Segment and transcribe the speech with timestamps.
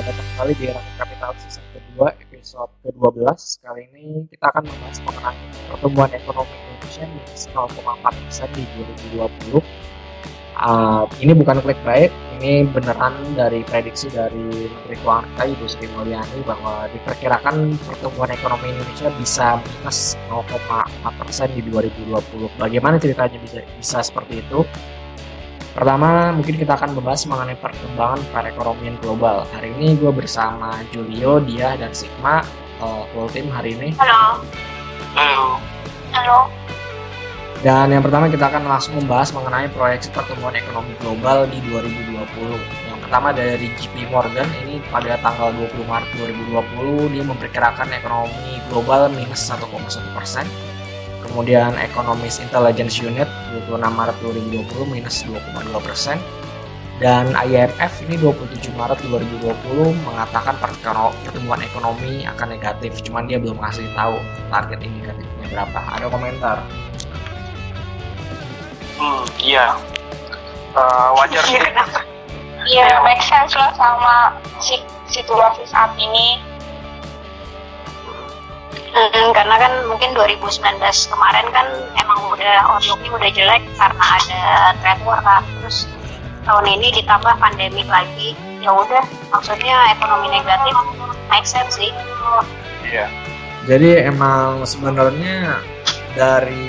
[0.00, 5.40] datang kembali di Rakit Kapital season kedua episode ke-12 Kali ini kita akan membahas mengenai
[5.68, 8.64] pertumbuhan ekonomi Indonesia minus 0,4% di
[9.12, 9.60] 2020
[10.56, 12.08] uh, Ini bukan clickbait,
[12.40, 19.12] ini beneran dari prediksi dari Menteri Keuangan Ibu Sri Mulyani bahwa diperkirakan pertumbuhan ekonomi Indonesia
[19.20, 20.80] bisa minus 0,4%
[21.52, 24.64] di 2020 Bagaimana ceritanya bisa, bisa seperti itu?
[25.70, 29.46] Pertama, mungkin kita akan membahas mengenai perkembangan perekonomian global.
[29.54, 32.42] Hari ini gue bersama Julio, Dia, dan Sigma,
[32.82, 33.94] uh, full team hari ini.
[33.94, 34.42] Halo.
[35.14, 35.62] Halo.
[36.10, 36.38] Halo.
[37.60, 42.56] Dan yang pertama kita akan langsung membahas mengenai proyeksi pertumbuhan ekonomi global di 2020.
[42.90, 49.12] Yang pertama dari JP Morgan, ini pada tanggal 20 Maret 2020, dia memperkirakan ekonomi global
[49.12, 49.70] minus 1,1
[50.16, 50.48] persen
[51.30, 53.30] kemudian Economist Intelligence Unit
[53.70, 55.38] 26 Maret 2020 minus 2,2
[55.78, 56.18] persen.
[57.00, 59.56] Dan IMF ini 27 Maret 2020
[60.04, 64.20] mengatakan pertumbuhan ekonomi akan negatif cuman dia belum ngasih tahu
[64.52, 65.80] target indikatifnya berapa.
[65.96, 66.60] Ada komentar?
[69.00, 69.80] Hmm iya.
[70.76, 71.56] Uh, wajar sih.
[72.68, 74.36] iya make sense lah sama
[75.08, 76.49] situasi saat ini
[78.90, 84.42] Hmm, karena kan mungkin 2019 kemarin kan emang udah outlooknya udah jelek karena ada
[84.82, 85.86] trade war kan terus
[86.42, 88.34] tahun ini ditambah pandemik lagi.
[88.60, 90.74] Ya udah maksudnya ekonomi negatif
[91.30, 91.90] make sense sih.
[92.86, 93.06] Iya.
[93.70, 95.62] Jadi emang sebenarnya
[96.18, 96.66] dari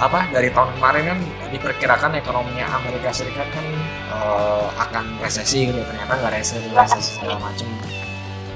[0.00, 1.18] apa dari tahun kemarin kan
[1.54, 3.66] diperkirakan ekonominya Amerika Serikat kan
[4.10, 5.80] uh, akan resesi gitu.
[5.84, 7.68] Ternyata nggak resesi resesi segala macam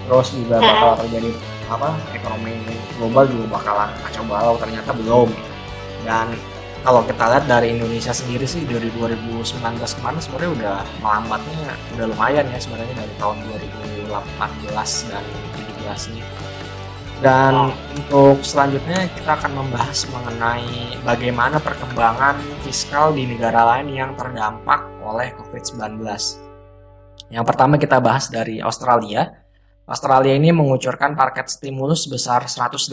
[0.08, 1.30] terus juga bakal terjadi
[1.68, 2.64] apa ekonomi
[2.96, 5.28] global juga bakalan kacau balau ternyata belum.
[6.02, 6.32] Dan
[6.82, 9.52] kalau kita lihat dari Indonesia sendiri sih dari 2019
[10.00, 13.36] kemarin sebenarnya udah melambatnya udah lumayan ya sebenarnya dari tahun
[14.08, 15.24] 2018 dan
[15.84, 16.26] 17 nih
[17.18, 24.86] dan untuk selanjutnya kita akan membahas mengenai bagaimana perkembangan fiskal di negara lain yang terdampak
[25.02, 25.98] oleh COVID-19.
[27.34, 29.34] Yang pertama kita bahas dari Australia
[29.88, 32.92] Australia ini mengucurkan target stimulus sebesar 189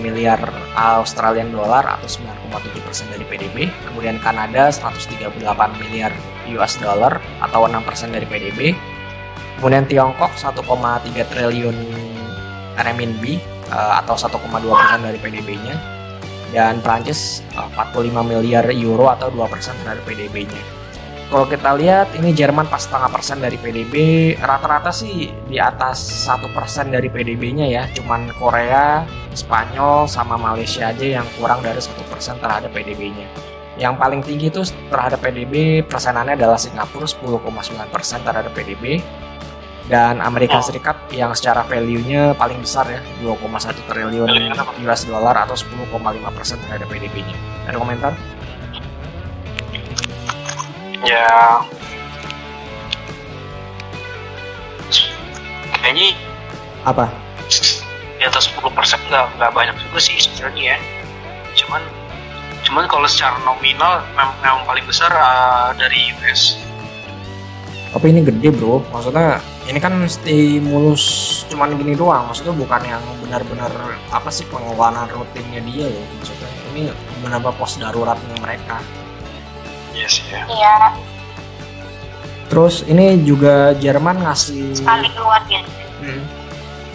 [0.00, 0.40] miliar
[0.72, 3.68] Australian dollar atau 9,7 persen dari PDB.
[3.92, 5.28] Kemudian Kanada 138
[5.76, 6.16] miliar
[6.56, 8.72] US dollar atau 6 persen dari PDB.
[9.60, 10.56] Kemudian Tiongkok 1,3
[11.28, 11.76] triliun
[12.80, 13.24] RMB
[13.76, 14.40] eh, atau 1,2
[14.72, 15.76] persen dari PDB-nya.
[16.48, 20.75] Dan Prancis 45 eh, miliar euro atau 2 persen dari PDB-nya.
[21.26, 23.94] Kalau kita lihat ini Jerman pas setengah persen dari PDB,
[24.38, 27.82] rata-rata sih di atas satu persen dari PDB-nya ya.
[27.98, 29.02] Cuman Korea,
[29.34, 33.26] Spanyol, sama Malaysia aja yang kurang dari satu persen terhadap PDB-nya.
[33.74, 37.42] Yang paling tinggi itu terhadap PDB persenannya adalah Singapura 10,9
[37.90, 39.02] persen terhadap PDB
[39.90, 44.30] dan Amerika Serikat yang secara value-nya paling besar ya 2,1 triliun
[44.86, 45.90] US dollar atau 10,5
[46.38, 47.34] persen terhadap PDB-nya.
[47.66, 48.14] Ada komentar?
[51.06, 51.62] Ya.
[55.82, 56.08] Kayaknya
[56.82, 57.06] apa?
[58.16, 60.78] di atas 10 persen nggak nggak banyak juga sih sebenarnya ya.
[61.62, 61.82] Cuman
[62.66, 66.58] cuman kalau secara nominal memang, memang paling besar uh, dari US
[67.86, 68.84] tapi ini gede bro.
[68.92, 69.40] Maksudnya
[69.72, 71.04] ini kan stimulus
[71.48, 72.28] cuman gini doang.
[72.28, 73.72] Maksudnya bukan yang benar-benar
[74.14, 76.82] apa sih pengeluaran rutinnya dia loh maksudnya ini
[77.18, 78.78] benar-benar pos daruratnya mereka
[79.96, 80.42] Iya sih ya.
[80.44, 80.76] Iya.
[82.52, 85.64] Terus ini juga Jerman ngasih sekali keluar ya.
[86.04, 86.22] Hmm.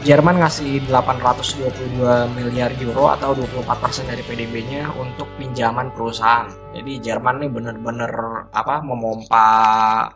[0.02, 6.50] Jerman ngasih 822 miliar euro atau 24% dari PDB-nya untuk pinjaman perusahaan.
[6.74, 8.10] Jadi Jerman nih bener-bener
[8.50, 9.46] apa memompa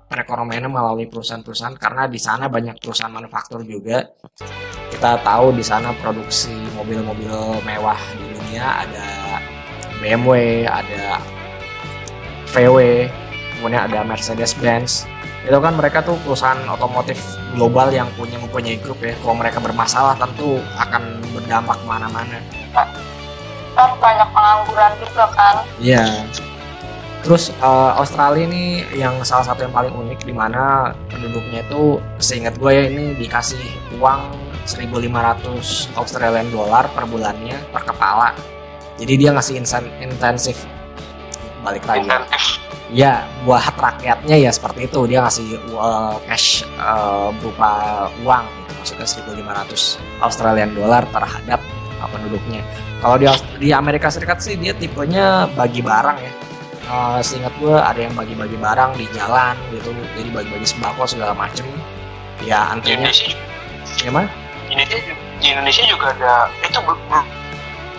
[0.09, 4.09] perekonomiannya melalui perusahaan-perusahaan karena di sana banyak perusahaan manufaktur juga.
[4.89, 9.05] Kita tahu di sana produksi mobil-mobil mewah di dunia ada
[10.01, 11.21] BMW, ada
[12.55, 13.11] VW,
[13.59, 15.03] kemudian ada Mercedes-Benz.
[15.43, 17.19] Itu kan mereka tuh perusahaan otomotif
[17.53, 19.11] global yang punya mempunyai grup ya.
[19.19, 22.39] Kalau mereka bermasalah tentu akan berdampak ke mana-mana.
[23.75, 25.55] Kan banyak pengangguran juga kan.
[25.83, 26.23] Iya.
[27.27, 32.55] Terus uh, Australia ini yang salah satu yang paling unik di mana penduduknya itu seingat
[32.61, 33.59] gue ya ini dikasih
[33.97, 34.29] uang
[34.69, 38.33] 1.500 Australian dollar per bulannya per kepala.
[38.95, 39.57] Jadi dia ngasih
[40.05, 40.69] intensif
[41.65, 42.05] balik lagi.
[42.93, 45.09] ya buat rakyatnya ya seperti itu.
[45.09, 48.71] Dia ngasih uh, cash uh, berupa uang gitu.
[48.77, 51.59] Maksudnya 1.500 Australian dollar terhadap
[51.97, 52.61] uh, penduduknya.
[53.01, 53.25] Kalau di
[53.57, 56.31] di Amerika Serikat sih dia tipenya bagi barang ya.
[56.85, 59.89] Uh, seingat gue ada yang bagi-bagi barang di jalan gitu.
[60.13, 61.65] Jadi bagi-bagi sembako segala macem.
[62.45, 63.09] Ya antrinya.
[63.09, 63.33] Indonesia
[63.97, 64.29] gimana?
[64.69, 64.97] Indonesia
[65.41, 66.99] di Indonesia juga ada itu belum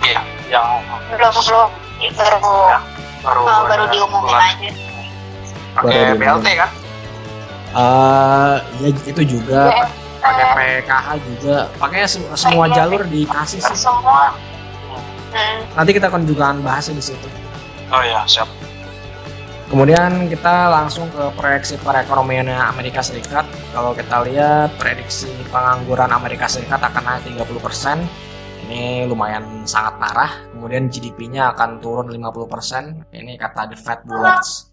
[0.06, 1.70] ya yang belum belum.
[2.14, 2.38] Baru
[3.26, 4.70] baru oh, baru diumumin aja.
[5.74, 6.14] Pakai.
[6.14, 6.70] BLT kan?
[7.76, 9.62] Eh ya itu juga.
[9.68, 9.84] Ya,
[10.22, 10.52] pakai eh,
[10.86, 11.56] PKH juga.
[11.76, 13.76] Pakai se- semua jalur dikasih sih.
[13.76, 14.32] Semua.
[15.36, 17.28] Hmm, nanti kita akan juga bahas di situ.
[17.90, 18.48] Oh ya siap.
[19.66, 23.42] Kemudian kita langsung ke proyeksi perekonomian Amerika Serikat.
[23.74, 28.06] Kalau kita lihat prediksi pengangguran Amerika Serikat akan naik 30%.
[28.64, 30.32] Ini lumayan sangat parah.
[30.56, 33.12] Kemudian GDP-nya akan turun 50%.
[33.12, 34.72] Ini kata The Fed Bullets.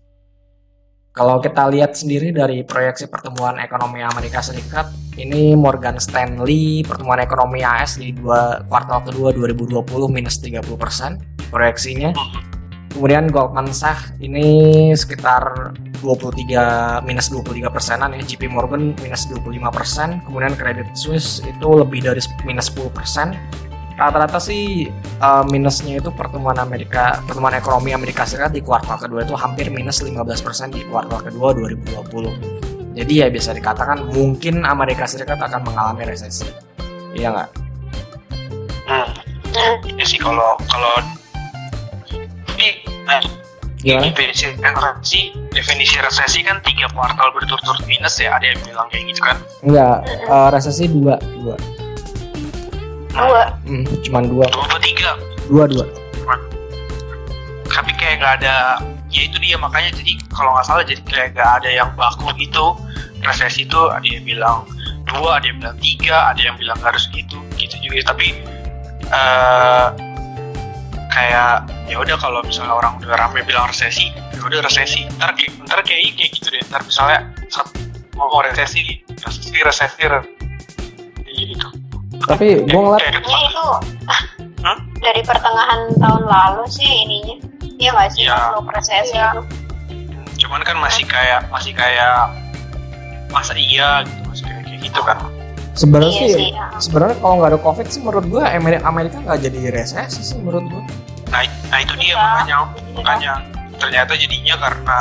[1.14, 7.62] Kalau kita lihat sendiri dari proyeksi pertumbuhan ekonomi Amerika Serikat, ini Morgan Stanley pertumbuhan ekonomi
[7.62, 12.18] AS di dua kuartal kedua 2020 minus 30% proyeksinya.
[12.98, 18.22] Kemudian Goldman Sachs ini sekitar 23 minus 23 persenan ya.
[18.22, 20.18] JP Morgan minus 25 persen.
[20.26, 23.38] Kemudian Credit Suisse itu lebih dari minus 10 persen.
[23.94, 29.38] Rata-rata sih eh, minusnya itu pertumbuhan Amerika, pertumbuhan ekonomi Amerika Serikat di kuartal kedua itu
[29.38, 32.94] hampir minus 15 persen di kuartal kedua 2020.
[32.94, 36.46] Jadi ya bisa dikatakan mungkin Amerika Serikat akan mengalami resesi.
[37.14, 37.50] Iya nggak?
[38.88, 39.98] hmm.
[39.98, 40.94] ya sih kalau kalau
[42.48, 43.24] tapi eh,
[43.84, 44.16] Gimana?
[44.16, 49.22] definisi resesi definisi resesi kan tiga kuartal berturut-turut minus ya ada yang bilang kayak gitu
[49.24, 51.56] kan Enggak, eh, resesi dua, dua.
[53.14, 55.10] Dua Hmm, cuman dua, dua atau tiga?
[55.48, 55.86] Dua, dua.
[57.70, 58.78] tapi kayak nggak ada
[59.10, 62.78] ya itu dia makanya jadi kalau nggak salah jadi kayak nggak ada yang baku gitu.
[63.24, 64.68] Resesi itu ada yang bilang
[65.08, 68.14] dua ada yang bilang tiga ada yang bilang nggak harus gitu gitu juga.
[68.14, 68.28] Tapi
[69.10, 69.88] eh
[71.14, 75.06] kayak ya udah kalau misalnya orang udah rame bilang resesi ya udah resesi.
[75.18, 76.62] Ntar kayak ntar kayak kayak gitu deh.
[76.70, 77.20] Ntar misalnya
[77.50, 77.70] saat
[78.14, 80.33] mau resesi resesi resesi re- gitu
[82.24, 83.66] Tapi gue ngeliat ini itu
[84.64, 84.78] Hah?
[85.04, 87.36] dari pertengahan tahun lalu sih ininya
[87.76, 88.38] iya nggak sih Iya.
[88.56, 89.42] masuk resesi itu
[90.44, 92.32] cuman kan masih kayak masih kayak
[93.28, 95.18] masa iya gitu masih kayak, gitu kan
[95.74, 96.68] sebenarnya iya sih sih ya.
[96.80, 100.64] sebenarnya kalau nggak ada covid sih menurut gue Amerika, Amerika nggak jadi resesi sih menurut
[100.68, 100.84] gue
[101.28, 102.24] nah, nah itu dia Iya.
[102.24, 102.58] makanya
[102.96, 103.34] makanya
[103.80, 105.00] ternyata jadinya karena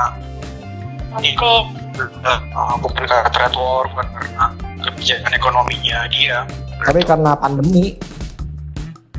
[1.13, 4.45] Tapi uh, bukan karena trade war bukan karena
[4.81, 6.49] kebijakan ekonominya dia
[6.83, 7.97] tapi karena pandemi.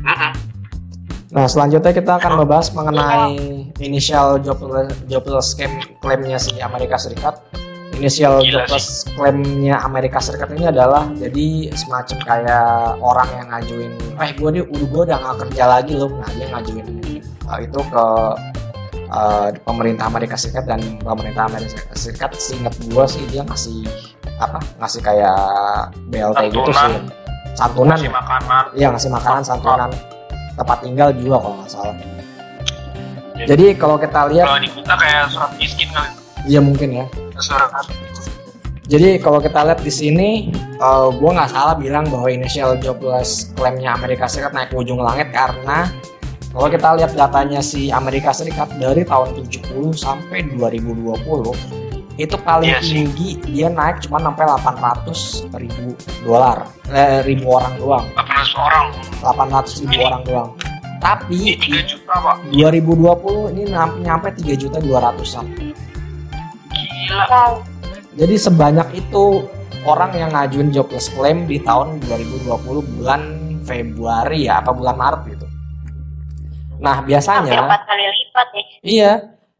[0.04, 0.32] Mm-mm.
[1.34, 7.40] nah selanjutnya kita akan membahas mengenai initial jobless, jobless claim klaimnya si Amerika Serikat.
[7.94, 12.68] Initial Gila jobless claimnya Amerika Serikat ini adalah jadi semacam kayak
[13.02, 16.10] orang yang ngajuin eh gue nih udah gue udah nggak kerja lagi loh.
[16.12, 16.86] Nah dia ngajuin
[17.50, 18.06] uh, itu ke
[19.10, 22.34] uh, pemerintah Amerika Serikat dan pemerintah Amerika Serikat.
[22.38, 23.86] Seingat gue sih dia ngasih
[24.38, 25.38] apa ngasih kayak
[26.10, 27.10] BLT gitu Santunan.
[27.10, 27.23] sih
[27.54, 28.14] santunan Kasih ya?
[28.14, 29.90] makanan Iya ngasih makanan santunan
[30.54, 31.94] tempat tinggal juga kalau nggak salah.
[33.34, 36.10] Jadi- Jadi kalau kita lihat, kalau di kita kayak surat miskin kali
[36.44, 37.06] iya mungkin ya.
[37.40, 37.70] surat
[38.84, 43.96] Jadi kalau kita lihat di sini, eh gue nggak salah bilang bahwa initial jobless claimnya
[43.96, 45.88] Amerika Serikat naik ke ujung langit karena
[46.52, 51.83] kalau kita lihat datanya si Amerika Serikat dari tahun 70 sampai 2020
[52.14, 52.94] itu paling Iya sih.
[53.02, 58.86] tinggi dia naik cuma sampai 800 ribu dolar, eh, ribu orang doang, 800 orang
[59.18, 60.50] 800 ribu Ini- orang doang.
[60.54, 65.46] ini Tapi 3 juta pak 2020 ini nyam- nyampe 3 juta 200-an.
[66.70, 67.52] gila wow,
[68.14, 69.42] Jadi sebanyak itu
[69.82, 73.20] orang yang ngajuin jobless claim di tahun 2020 bulan
[73.60, 75.46] Februari ya apa bulan Maret gitu.
[76.78, 77.52] Nah hampir biasanya
[77.82, 79.12] kali lipat ya iya.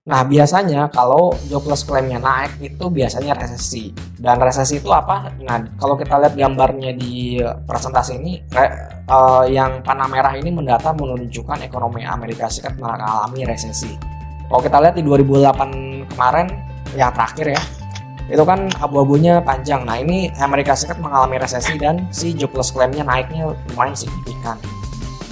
[0.04, 3.88] Nah biasanya kalau jobless claimnya naik itu biasanya resesi.
[4.20, 5.32] Dan resesi itu apa?
[5.40, 10.92] Nah kalau kita lihat gambarnya di presentasi ini, re- eh, yang panah merah ini mendata
[10.92, 13.96] menunjukkan ekonomi Amerika Serikat mengalami resesi.
[14.44, 16.52] Kalau kita lihat di 2008 kemarin
[16.92, 17.62] yang terakhir ya,
[18.28, 19.88] itu kan abu-abunya panjang.
[19.88, 24.61] Nah ini Amerika Serikat mengalami resesi dan si jobless claimnya naiknya lumayan signifikan.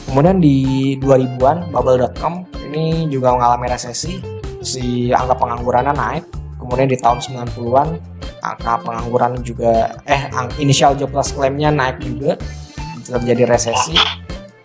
[0.08, 4.31] Kemudian di 2000-an bubble.com ini juga mengalami resesi,
[4.62, 6.24] si angka penganggurannya naik.
[6.58, 7.88] Kemudian di tahun 90-an
[8.42, 10.30] angka pengangguran juga eh
[10.62, 12.38] initial jobless claimnya naik juga
[13.02, 13.98] terjadi resesi.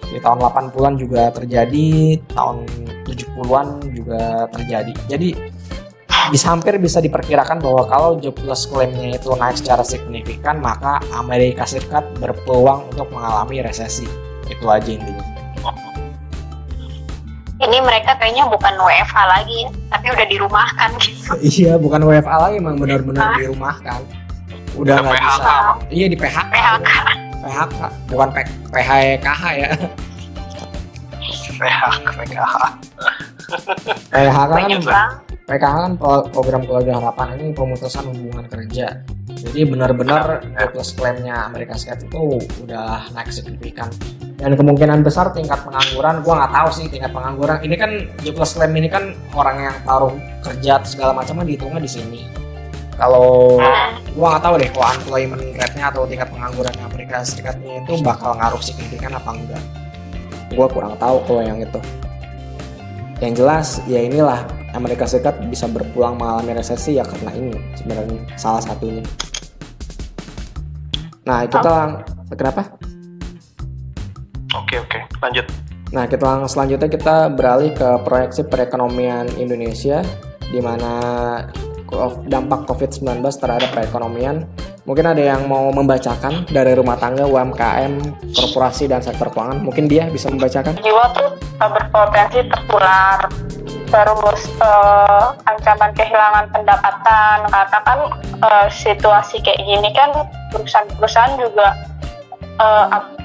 [0.08, 2.64] Di tahun 80-an juga terjadi, tahun
[3.04, 4.94] 70-an juga terjadi.
[5.12, 5.30] Jadi
[6.32, 12.04] bisa hampir bisa diperkirakan bahwa kalau jobless claimnya itu naik secara signifikan maka Amerika Serikat
[12.20, 14.08] berpeluang untuk mengalami resesi
[14.48, 15.27] itu aja intinya
[17.68, 21.32] ini mereka kayaknya bukan WFH lagi ya tapi udah dirumahkan gitu.
[21.60, 24.00] Iya bukan WFA lagi emang benar-benar dirumahkan.
[24.78, 25.28] Udah Udah nggak PHK.
[25.28, 25.54] bisa.
[25.92, 26.90] Iya di PHK PHK
[27.38, 28.38] PHK bukan P
[28.72, 29.68] PHKH ya.
[31.58, 32.56] PHK PHK
[34.12, 39.00] PHK kan PKH kan pro- program keluarga harapan ini pemutusan hubungan kerja.
[39.32, 42.36] Jadi benar-benar jobless claim-nya Amerika Serikat itu
[42.68, 43.88] udah naik signifikan.
[44.36, 47.64] Dan kemungkinan besar tingkat pengangguran gua nggak tahu sih tingkat pengangguran.
[47.64, 47.92] Ini kan
[48.28, 50.12] jobless claim ini kan orang yang taruh
[50.44, 52.22] kerja segala macam kan dihitungnya di sini.
[53.00, 53.56] Kalau
[54.20, 58.60] gua nggak tahu deh kalau unemployment rate-nya atau tingkat pengangguran Amerika Serikatnya itu bakal ngaruh
[58.60, 59.64] signifikan apa enggak?
[60.52, 61.80] Gua kurang tahu kalau yang itu.
[63.24, 64.44] Yang jelas ya inilah
[64.78, 69.02] Amerika Serikat bisa berpulang mengalami resesi ya karena ini sebenarnya salah satunya
[71.26, 72.06] nah kita lang-
[72.38, 72.78] kenapa
[74.56, 75.46] Oke oke lanjut.
[75.96, 80.04] Nah, kita langsung selanjutnya kita beralih ke proyeksi perekonomian Indonesia
[80.52, 80.92] di mana
[82.28, 84.44] dampak COVID-19 terhadap perekonomian.
[84.88, 88.00] Mungkin ada yang mau membacakan dari rumah tangga, UMKM,
[88.32, 89.60] korporasi dan sektor keuangan.
[89.60, 90.80] Mungkin dia bisa membacakan.
[90.80, 93.28] jiwa tuh uh, berpotensi tertular
[93.88, 98.00] terus uh, ancaman kehilangan pendapatan karena kan
[98.44, 100.12] uh, situasi kayak gini kan
[100.52, 101.72] perusahaan-perusahaan juga
[102.60, 103.16] ap-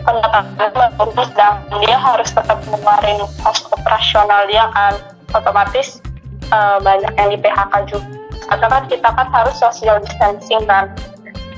[0.00, 4.96] pendapatannya menurun dan dia harus tetap mengeluarin cost operasional dia kan
[5.36, 6.00] otomatis
[6.48, 8.21] uh, banyak yang di PHK juga
[8.52, 10.92] karena kan kita kan harus social distancing kan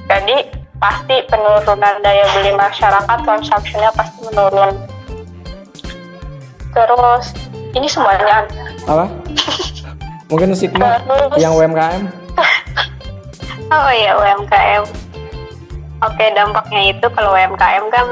[0.07, 0.47] jadi
[0.79, 4.75] pasti penurunan daya beli masyarakat consumption-nya pasti menurun.
[6.75, 7.25] Terus
[7.75, 8.47] ini semuanya
[8.85, 9.07] Apa?
[10.31, 12.03] Mungkin Sigma terus yang UMKM.
[13.75, 14.83] oh ya UMKM
[16.05, 18.07] oke dampaknya itu kalau UMKM kan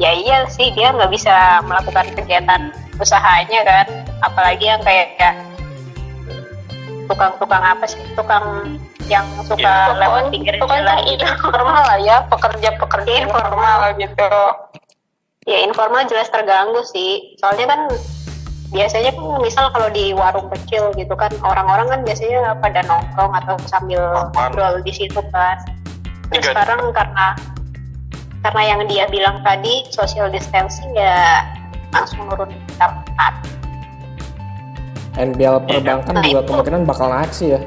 [0.00, 3.86] ya iya sih dia nggak bisa melakukan kegiatan usahanya kan.
[4.24, 5.36] Apalagi yang kayak kayak
[7.10, 7.98] tukang-tukang apa sih?
[8.14, 8.78] Tukang
[9.10, 9.58] yang suka
[9.90, 11.02] Ya, lewat pinggir jalan.
[11.02, 14.30] itu gitu informal lah ya pekerja-pekerja informal gitu.
[15.50, 17.34] Ya informal jelas terganggu sih.
[17.42, 17.80] Soalnya kan
[18.70, 23.58] biasanya kan misal kalau di warung kecil gitu kan orang-orang kan biasanya pada nongkrong atau
[23.66, 25.58] sambil ngobrol di situ kan.
[26.30, 26.54] Terus Iya.
[26.54, 27.26] sekarang karena
[28.40, 31.42] karena yang dia bilang tadi social distancing ya
[31.90, 33.34] langsung nurun dapat
[35.22, 37.60] NBL perbankan Nah, juga itu- kemungkinan bakal naik sih ya.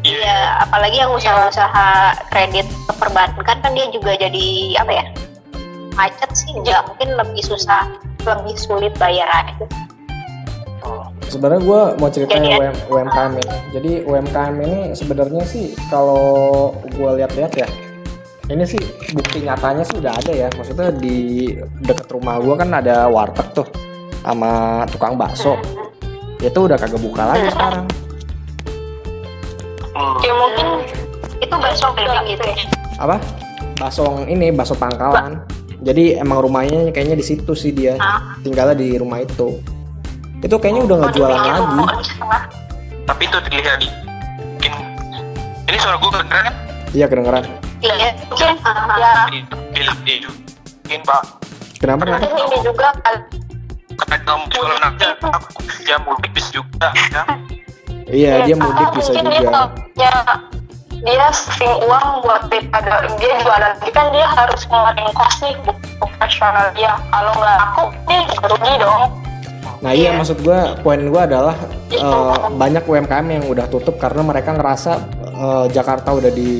[0.00, 1.88] ya apalagi yang usaha-usaha
[2.26, 2.64] kredit
[2.96, 4.46] perbankan kan dia juga jadi
[4.76, 5.04] apa ya
[5.92, 7.84] macet sih ya mungkin lebih susah
[8.20, 9.66] lebih sulit bayar aja
[11.22, 13.56] Sebenarnya gue mau ceritain Jadi- UM, UMKM ini.
[13.70, 16.24] Jadi UMKM ini sebenarnya sih kalau
[16.82, 17.68] gue lihat-lihat ya,
[18.48, 18.80] ini sih
[19.12, 20.48] bukti nyatanya sih udah ada ya.
[20.50, 23.68] Maksudnya di deket rumah gue kan ada warteg tuh
[24.18, 24.50] sama
[24.88, 25.54] tukang bakso.
[26.40, 27.84] Itu udah kagak buka lagi sekarang.
[29.90, 30.16] Hmm.
[30.22, 30.66] ya mungkin
[31.42, 32.56] itu bakso keliling gitu ya
[32.96, 33.16] Apa?
[33.76, 35.44] Bakso ini bakso pangkalan.
[35.80, 37.96] Jadi emang rumahnya kayaknya di situ sih dia.
[37.96, 38.36] Ah.
[38.40, 39.60] Tinggalnya di rumah itu.
[40.40, 41.80] Itu kayaknya udah nggak jualan lagi.
[43.02, 43.88] Tapi itu dilihat di
[44.38, 44.72] mungkin
[45.66, 46.54] ini suara gue kedengeran kan?
[46.90, 47.44] Iya kedengeran.
[47.80, 51.22] iya mungkin Ah, ya mungkin pak
[51.80, 52.02] Kenapa?
[52.20, 52.92] ini juga
[54.00, 55.48] karena kamu jualan aja aku
[55.84, 57.22] ya mudik bisa juga ya.
[58.10, 59.60] Iya dia mudik bisa mungkin dia juga.
[59.70, 60.12] punya
[61.00, 65.78] dia saving uang buat daripada dia jualan jadi kan dia harus ngeluarin cost nih buat
[66.04, 69.04] operasional dia kalau nggak laku dia juga rugi dong
[69.80, 70.20] Nah iya Iya.
[70.20, 71.56] maksud gue poin gue adalah
[71.88, 74.92] eh, banyak UMKM yang udah tutup karena mereka ngerasa
[75.24, 76.52] eh, Jakarta udah di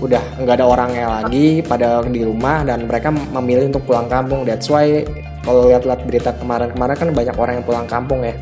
[0.00, 4.48] udah nggak ada orangnya lagi pada di rumah dan mereka memilih untuk pulang kampung.
[4.48, 5.04] That's why
[5.42, 8.34] kalau lihat-lihat berita kemarin-kemarin kan banyak orang yang pulang kampung ya.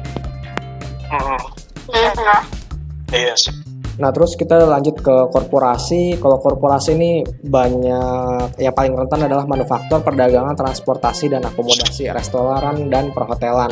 [3.11, 3.53] Iya sih.
[4.01, 6.17] Nah terus kita lanjut ke korporasi.
[6.17, 13.13] Kalau korporasi ini banyak yang paling rentan adalah manufaktur, perdagangan, transportasi dan akomodasi, restoran dan
[13.13, 13.69] perhotelan.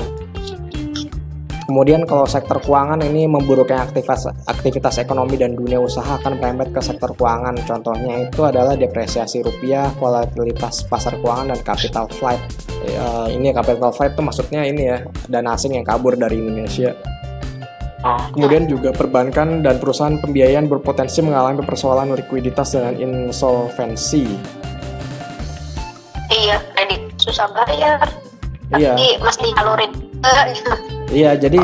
[1.68, 6.80] Kemudian kalau sektor keuangan ini memburuknya aktivitas aktivitas ekonomi dan dunia usaha akan merembet ke
[6.80, 7.60] sektor keuangan.
[7.64, 12.67] Contohnya itu adalah depresiasi rupiah, volatilitas pasar keuangan dan capital flight.
[12.78, 16.94] Eh, ini capital flight itu maksudnya ini ya dana asing yang kabur dari Indonesia.
[17.98, 18.30] Hmm.
[18.30, 24.26] Kemudian juga perbankan dan perusahaan pembiayaan berpotensi mengalami persoalan likuiditas dan insolvensi.
[26.28, 28.04] iya kredit susah bayar
[28.76, 29.92] Iya, tapi mesti nyalurin
[30.52, 30.72] gitu.
[31.24, 31.30] iya.
[31.40, 31.60] Jadi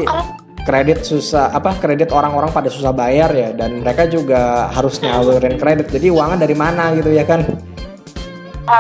[0.65, 5.93] kredit susah apa kredit orang-orang pada susah bayar ya dan mereka juga harus nyalurin kredit.
[5.93, 7.45] Jadi uangnya dari mana gitu ya kan?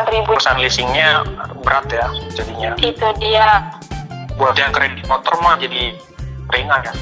[0.08, 0.30] Ribu.
[0.34, 1.22] Perusahaan leasingnya
[1.60, 2.70] berat ya jadinya.
[2.80, 3.48] itu dia.
[4.34, 5.94] Buat yang kredit motor mah jadi
[6.50, 6.94] ringan ya.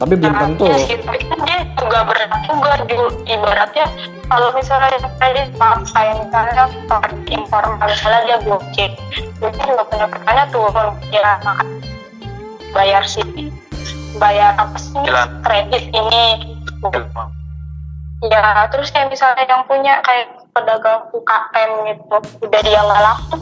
[0.00, 0.64] tapi belum Nah, tentu.
[0.80, 2.72] sih, tapi kan dia juga berat juga.
[2.88, 2.96] Di
[3.28, 3.84] ibaratnya
[4.32, 8.90] kalau misalnya tadi paksa misalnya pakai informal misalnya dia gojek.
[9.44, 11.68] Jadi nggak punya pertanyaan turun ya makan
[12.72, 13.26] bayar sih
[14.16, 15.28] bayar apa sih Jalan.
[15.44, 16.24] kredit ini?
[18.24, 22.16] Ya terus kayak misalnya yang punya kayak pedagang UKM gitu.
[22.46, 23.36] Udah dia nggak laku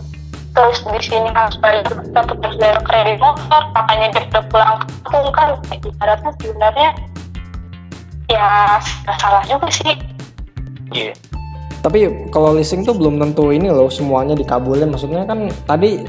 [0.48, 3.62] terus di sini harus bayar tetap harus bayar kredit motor.
[3.76, 5.48] Makanya dia udah pulang kampung kan.
[5.70, 6.88] Ibaratnya sebenarnya
[8.28, 8.46] ya
[9.06, 9.94] nggak salah juga sih.
[10.88, 11.12] Iya.
[11.78, 14.90] tapi kalau leasing tuh belum tentu ini loh semuanya dikabulin.
[14.90, 16.02] Maksudnya kan tadi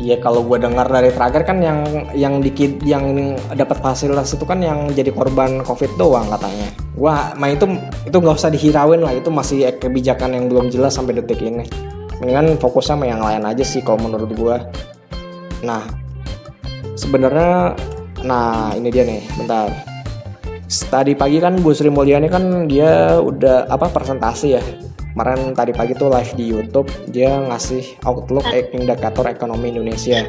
[0.00, 1.84] Iya kalau gue dengar dari terakhir kan yang
[2.16, 6.72] yang dikit yang dapat fasilitas itu kan yang jadi korban covid doang katanya.
[6.96, 7.68] Wah, mah itu
[8.08, 11.68] itu nggak usah dihirauin lah itu masih kebijakan yang belum jelas sampai detik ini.
[12.16, 14.56] Mendingan fokus sama yang lain aja sih kalau menurut gue.
[15.68, 15.84] Nah,
[16.96, 17.76] sebenarnya,
[18.24, 19.68] nah ini dia nih, bentar.
[20.68, 24.62] Tadi pagi kan Bu Sri Mulyani kan dia udah apa presentasi ya
[25.12, 30.26] kemarin tadi pagi tuh live di YouTube dia ngasih outlook indikator ekonomi Indonesia.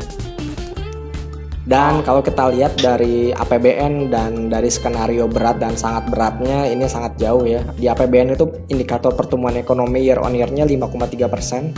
[1.61, 7.15] Dan kalau kita lihat dari APBN dan dari skenario berat dan sangat beratnya ini sangat
[7.21, 7.61] jauh ya.
[7.77, 11.71] Di APBN itu indikator pertumbuhan ekonomi year on year-nya 5,3 persen.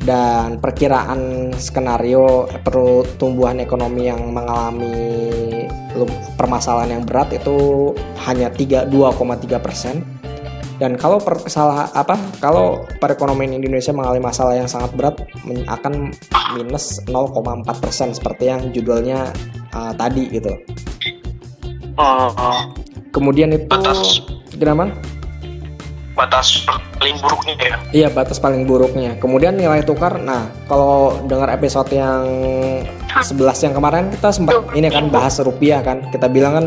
[0.00, 5.68] Dan perkiraan skenario pertumbuhan ekonomi yang mengalami
[6.40, 7.92] permasalahan yang berat itu
[8.24, 10.19] hanya 3 2,3 persen
[10.80, 15.20] dan kalau per, salah apa kalau perekonomian Indonesia mengalami masalah yang sangat berat
[15.68, 16.08] akan
[16.56, 19.28] minus 0,4 persen seperti yang judulnya
[19.76, 20.56] uh, tadi gitu.
[22.00, 22.72] Oh, oh.
[23.12, 24.24] Kemudian itu Batas.
[24.56, 24.88] kenapa?
[26.20, 26.68] batas
[27.00, 27.76] paling buruknya ya.
[27.96, 29.16] Iya batas paling buruknya.
[29.16, 30.20] Kemudian nilai tukar.
[30.20, 32.24] Nah kalau dengar episode yang
[33.08, 36.04] 11 yang kemarin kita sempat ini kan bahas rupiah kan.
[36.12, 36.66] Kita bilang kan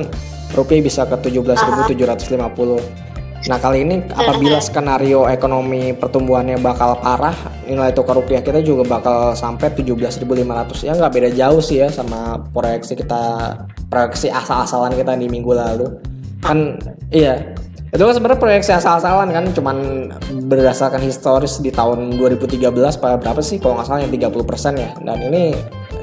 [0.57, 3.12] rupiah bisa ke 17.750.
[3.49, 7.35] Nah kali ini apabila skenario ekonomi pertumbuhannya bakal parah,
[7.67, 12.39] nilai tukar rupiah kita juga bakal sampai 17.500 ya nggak beda jauh sih ya sama
[12.51, 13.55] proyeksi kita
[13.87, 15.87] proyeksi asal-asalan kita di minggu lalu.
[16.43, 16.79] Kan
[17.11, 17.55] iya.
[17.93, 19.77] Itu kan sebenarnya proyeksi asal-asalan kan cuman
[20.49, 23.61] berdasarkan historis di tahun 2013 pada berapa sih?
[23.61, 24.89] Kalau nggak salah yang 30% ya.
[24.97, 25.53] Dan ini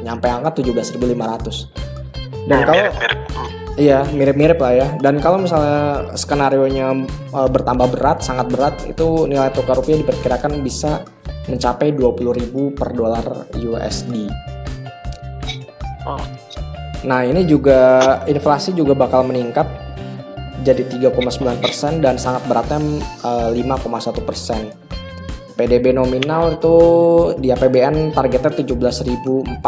[0.07, 1.91] nyampe angka 17.500
[2.49, 3.60] dan kalau Mirip-mirip.
[3.79, 4.89] Iya, mirip-mirip lah ya.
[4.99, 6.91] Dan kalau misalnya skenario nya
[7.31, 11.07] bertambah berat, sangat berat, itu nilai tukar rupiah diperkirakan bisa
[11.47, 14.31] mencapai 20.000 per dolar USD.
[16.07, 16.23] Oh.
[17.07, 19.65] Nah, ini juga inflasi juga bakal meningkat
[20.61, 22.81] jadi 3,9% dan sangat beratnya
[23.25, 24.91] eh, 5,1%.
[25.57, 26.77] PDB nominal itu
[27.37, 29.61] di APBN targetnya 17.464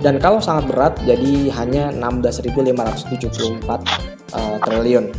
[0.04, 5.10] dan kalau sangat berat jadi hanya 16.574 uh, triliun.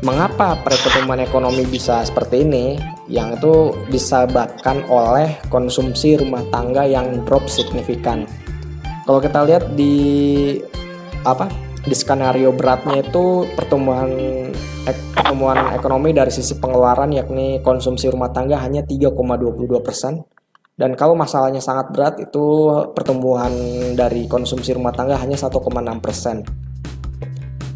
[0.00, 2.80] Mengapa pertumbuhan ekonomi bisa seperti ini?
[3.04, 3.54] Yang itu
[3.92, 8.24] disebabkan oleh konsumsi rumah tangga yang drop signifikan.
[9.04, 10.56] Kalau kita lihat di
[11.28, 14.12] apa di skenario beratnya itu pertumbuhan
[14.84, 20.20] ek, pertumbuhan ekonomi dari sisi pengeluaran yakni konsumsi rumah tangga hanya 3,22 persen.
[20.76, 23.52] Dan kalau masalahnya sangat berat itu pertumbuhan
[23.96, 25.60] dari konsumsi rumah tangga hanya 1,6
[26.00, 26.40] persen.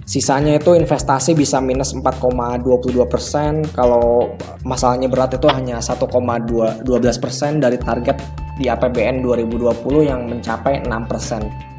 [0.05, 3.65] Sisanya itu investasi bisa minus 4,22 persen.
[3.73, 4.33] Kalau
[4.65, 6.85] masalahnya berat itu hanya 1,12
[7.21, 8.21] persen dari target
[8.57, 11.74] di APBN 2020 yang mencapai 6 persen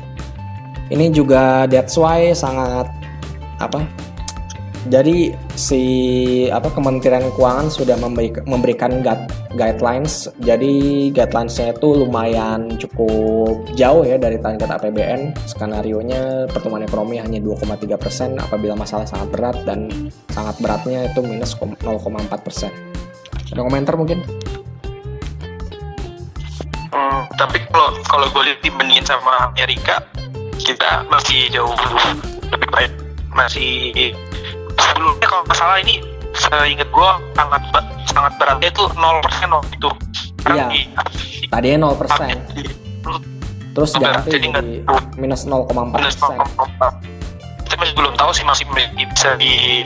[0.94, 2.90] ini juga that's why sangat
[3.58, 3.86] apa
[4.86, 5.82] jadi si
[6.54, 9.26] apa Kementerian Keuangan sudah memberi, memberikan guide,
[9.58, 10.30] guidelines.
[10.46, 17.42] Jadi guidelinesnya itu lumayan cukup jauh ya dari target APBN skenario nya pertumbuhan ekonomi hanya
[17.42, 19.90] 2,3 persen apabila masalah sangat berat dan
[20.30, 21.82] sangat beratnya itu minus 0,4
[22.46, 22.70] persen.
[23.50, 24.22] Ada komentar mungkin?
[26.94, 30.06] Hmm, tapi kalau kalau gue lihat dibandingin sama Amerika,
[30.60, 31.76] kita masih jauh
[32.50, 32.92] lebih baik.
[33.32, 34.14] Masih
[34.76, 36.00] sebelumnya kalau nggak salah ini
[36.32, 37.62] seingat gue sangat
[38.06, 39.90] sangat beratnya itu 0% waktu itu.
[40.40, 40.68] Sekarang Iya.
[40.70, 40.90] di-
[41.48, 42.28] tadinya 0 persen
[43.76, 44.74] terus ganti jadi jadi
[45.20, 46.96] minus 0,4 minus persen 0,4.
[47.66, 49.84] Kita masih belum tahu sih masih bisa di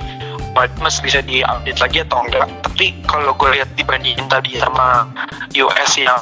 [0.77, 2.45] masih bisa diupdate lagi atau enggak.
[2.61, 5.07] Tapi kalau gue lihat dibandingin tadi sama
[5.55, 6.19] US yang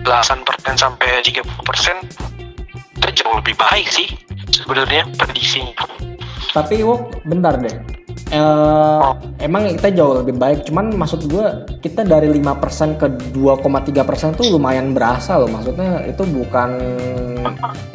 [0.00, 1.96] belasan persen sampai 30 persen,
[3.18, 4.06] jauh lebih baik sih
[4.54, 5.74] sebenarnya prediksinya.
[6.54, 7.74] Tapi Wok, bentar deh.
[8.28, 9.08] eh,
[9.40, 14.92] emang kita jauh lebih baik cuman maksud gue kita dari 5% ke 2,3% tuh lumayan
[14.92, 15.48] berasa loh.
[15.48, 16.76] Maksudnya itu bukan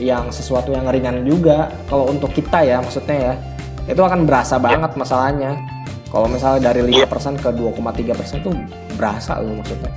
[0.02, 1.70] yang sesuatu yang ringan juga.
[1.86, 3.34] Kalau untuk kita ya maksudnya ya
[3.86, 5.54] itu akan berasa banget masalahnya.
[6.10, 8.54] Kalau misalnya dari 5% ke 2,3% tuh
[8.98, 9.92] berasa loh maksudnya.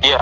[0.00, 0.20] Iya.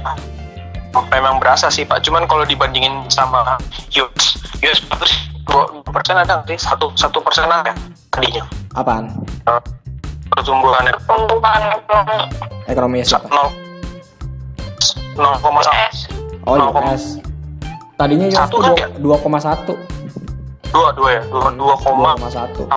[1.06, 2.00] Memang berasa sih Pak.
[2.00, 3.56] Cuman kalau dibandingin sama
[3.92, 4.24] US,
[4.58, 5.12] US terus
[5.44, 6.60] dua persen ada nggak sih?
[6.62, 7.72] Satu satu persen ada
[8.10, 8.44] tadinya.
[8.72, 9.08] apaan?
[9.46, 9.60] Eh,
[10.26, 12.16] Pertumbuhan Pembukaan ekonomi
[12.66, 13.30] ekonomi siapa?
[13.30, 13.48] nol
[15.16, 15.62] nol koma
[16.44, 17.22] oh koma- US
[17.94, 18.88] tadinya US Satu kan dua- ya?
[19.22, 19.72] 2,1
[20.68, 21.22] dua dua ya?
[21.24, 22.68] Dua dua koma 2,1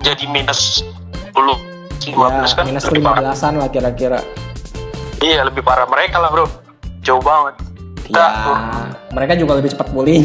[0.00, 0.84] jadi minus
[1.30, 1.34] 10
[2.06, 2.64] lima ya belas kan?
[2.64, 3.34] minus parah.
[3.34, 4.20] 15an lah kira-kira.
[5.20, 6.46] Iya lebih parah mereka lah bro
[7.00, 7.54] jauh banget.
[8.06, 8.56] Kita ya
[9.10, 10.22] mereka juga lebih cepat pulih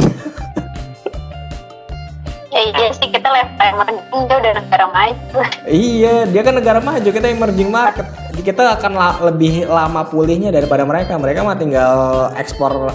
[2.56, 4.00] Ya iya sih kita level emerging
[4.32, 5.38] dia udah negara maju.
[5.68, 8.08] iya dia kan negara maju kita emerging market.
[8.32, 11.20] Kita akan la- lebih lama pulihnya daripada mereka.
[11.20, 11.96] Mereka mah tinggal
[12.40, 12.88] ekspor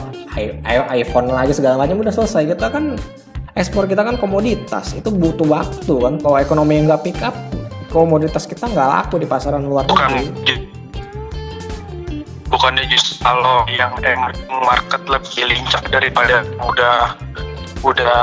[0.91, 2.57] iPhone lagi segala macam udah selesai.
[2.57, 2.97] Kita kan
[3.53, 4.97] ekspor kita kan komoditas.
[4.97, 6.15] Itu butuh waktu kan.
[6.17, 7.37] Kalau ekonomi yang nggak pick up
[7.93, 10.25] komoditas kita nggak laku di pasaran luar bukan negeri.
[10.47, 10.60] ju-
[12.51, 17.15] bukannya justru kalau yang emerging market lebih lincah daripada udah
[17.87, 18.19] udah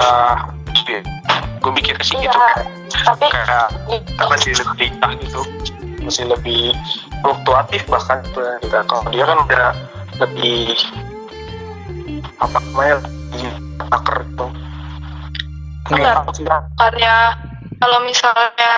[1.58, 2.30] gue mikir sih gitu.
[2.32, 2.64] Iya,
[3.08, 3.68] tapi kayak
[4.20, 5.42] apa sih lebih lincah gitu.
[6.04, 6.76] Masih lebih
[7.24, 9.68] fluktuatif bahkan gitu ya kita kalau dia kan udah
[10.22, 10.78] lebih
[12.38, 14.46] apa namanya lebih gitu.
[16.04, 16.44] Apa sih?
[16.78, 17.16] karena
[17.80, 18.72] kalau misalnya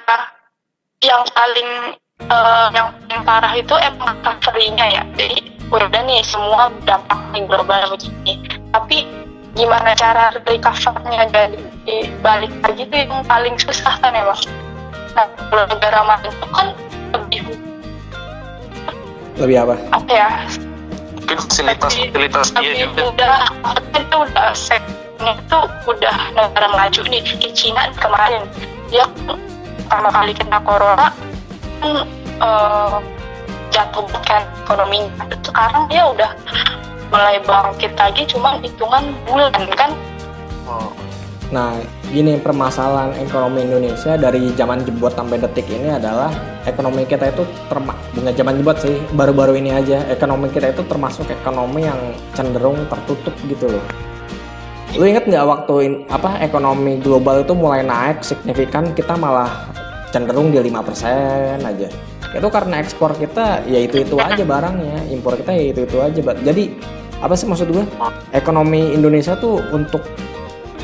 [1.01, 1.95] yang paling
[2.27, 5.03] eh, yang paling parah itu emang recovery-nya ya.
[5.15, 5.37] Jadi
[5.69, 8.43] udah nih semua dampak global begini.
[8.75, 9.07] Tapi
[9.57, 14.37] gimana cara recover-nya jadi balik lagi itu yang paling susah kan emang
[15.17, 16.67] nah kalau negara maju itu kan
[17.17, 17.39] lebih
[19.39, 19.75] lebih apa?
[19.95, 20.29] apa ya?
[21.17, 23.01] Mungkin fasilitas fasilitas dia tapi juga.
[23.09, 23.35] udah
[23.95, 27.21] itu udah sektornya itu udah negara maju nih.
[27.25, 28.43] Kayak Cina kemarin.
[28.91, 31.07] Dia pertama kali kena corona
[31.79, 32.05] kan
[32.39, 32.97] eh,
[33.73, 35.25] jatuh kan ekonominya.
[35.41, 36.31] Sekarang dia udah
[37.09, 39.91] mulai bangkit lagi cuma hitungan bulan kan?
[40.69, 40.93] Oh,
[41.49, 41.81] Nah,
[42.13, 46.29] gini permasalahan ekonomi Indonesia dari zaman jebot sampai detik ini adalah
[46.69, 51.25] ekonomi kita itu terma bukan zaman jebot sih, baru-baru ini aja ekonomi kita itu termasuk
[51.25, 51.97] ekonomi yang
[52.37, 53.85] cenderung tertutup gitu loh.
[54.93, 59.73] Lu inget nggak waktu in- apa ekonomi global itu mulai naik signifikan kita malah
[60.09, 61.87] cenderung di 5% aja.
[62.29, 66.19] Itu karena ekspor kita ya itu-itu aja barangnya, impor kita ya itu-itu aja.
[66.21, 66.77] Ba- Jadi
[67.19, 67.83] apa sih maksud gue?
[68.31, 70.05] Ekonomi Indonesia tuh untuk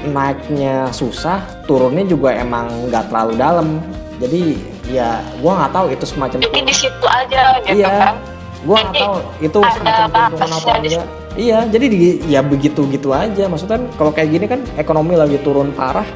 [0.05, 3.67] naiknya susah, turunnya juga emang nggak terlalu dalam.
[4.15, 4.55] Jadi
[4.87, 7.89] ya gua nggak tahu itu semacam jadi di situ aja gitu Iya.
[7.99, 8.15] kan
[8.63, 11.07] gua nggak tahu itu semacam keuntungan apa enggak.
[11.35, 11.99] Iya, jadi di,
[12.31, 13.43] ya begitu gitu aja.
[13.51, 16.07] Maksudnya kalau kayak gini kan ekonomi lagi turun parah,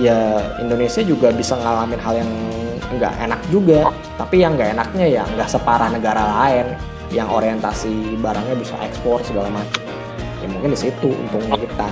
[0.00, 2.30] ya Indonesia juga bisa ngalamin hal yang
[2.96, 3.92] nggak enak juga.
[4.16, 6.76] Tapi yang nggak enaknya ya nggak separah negara lain
[7.12, 9.82] yang orientasi barangnya bisa ekspor segala macam.
[10.40, 11.88] Ya mungkin di situ untungnya kita.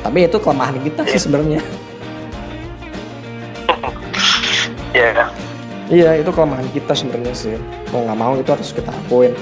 [0.00, 1.60] Tapi itu kelemahan kita sih sebenarnya.
[4.90, 5.30] Iya.
[5.86, 7.54] Iya, itu kelemahan kita sebenarnya sih.
[7.94, 9.34] Mau nggak mau itu harus kita akuin.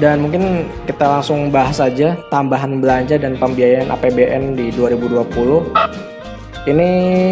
[0.00, 5.76] Dan mungkin kita langsung bahas saja tambahan belanja dan pembiayaan APBN di 2020.
[6.64, 6.90] Ini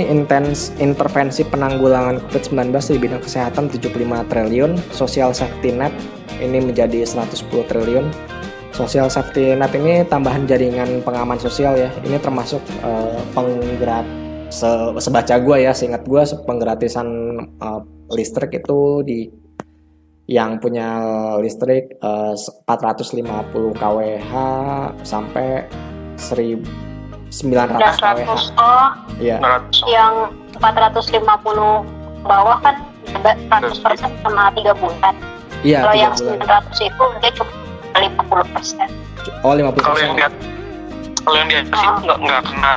[0.09, 5.93] intens intervensi penanggulangan COVID-19 di bidang kesehatan 75 triliun, social safety net
[6.45, 8.09] ini menjadi 110 triliun.
[8.77, 11.89] Social safety net ini tambahan jaringan pengaman sosial ya.
[12.05, 14.05] Ini termasuk eh, penggerak
[14.53, 17.09] se- sebaca gue ya, seingat gue penggratisan
[17.65, 17.81] eh,
[18.13, 19.48] listrik itu di
[20.29, 20.89] yang punya
[21.41, 22.35] listrik eh,
[22.69, 23.25] 450
[23.75, 24.33] kWh
[25.01, 25.65] sampai
[26.21, 26.69] 1900
[27.33, 28.29] kWh.
[28.29, 29.41] 900 oh Iya.
[29.41, 30.15] 900 Yang
[30.55, 31.89] 450
[32.23, 32.77] bawah kan
[33.09, 33.81] ada 100%
[34.21, 35.15] sama 3 bulan.
[35.65, 36.39] Iya, Kalau yang bulan.
[36.71, 37.53] 900 itu dia cuma
[37.97, 38.89] 50 persen.
[39.41, 40.29] Oh, 50 kalau yang dia
[41.19, 41.97] kalau yang dia kasih Ah.
[42.01, 42.73] nggak nggak kena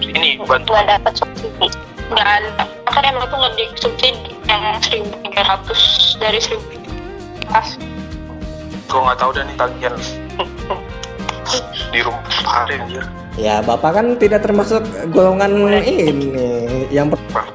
[0.00, 1.68] ini bantuan Nggak dapat subsidi.
[2.04, 2.50] nggak ada
[2.84, 4.12] kan emang tuh nggak disubsidi
[4.44, 6.83] yang 1300 dari 1000
[7.46, 7.68] pas
[8.84, 9.94] gue nggak tahu dan tagihan
[11.90, 13.04] di rumah hari anjir
[13.34, 14.78] Ya, Bapak kan tidak termasuk
[15.10, 16.30] golongan ini
[16.86, 17.50] yang per-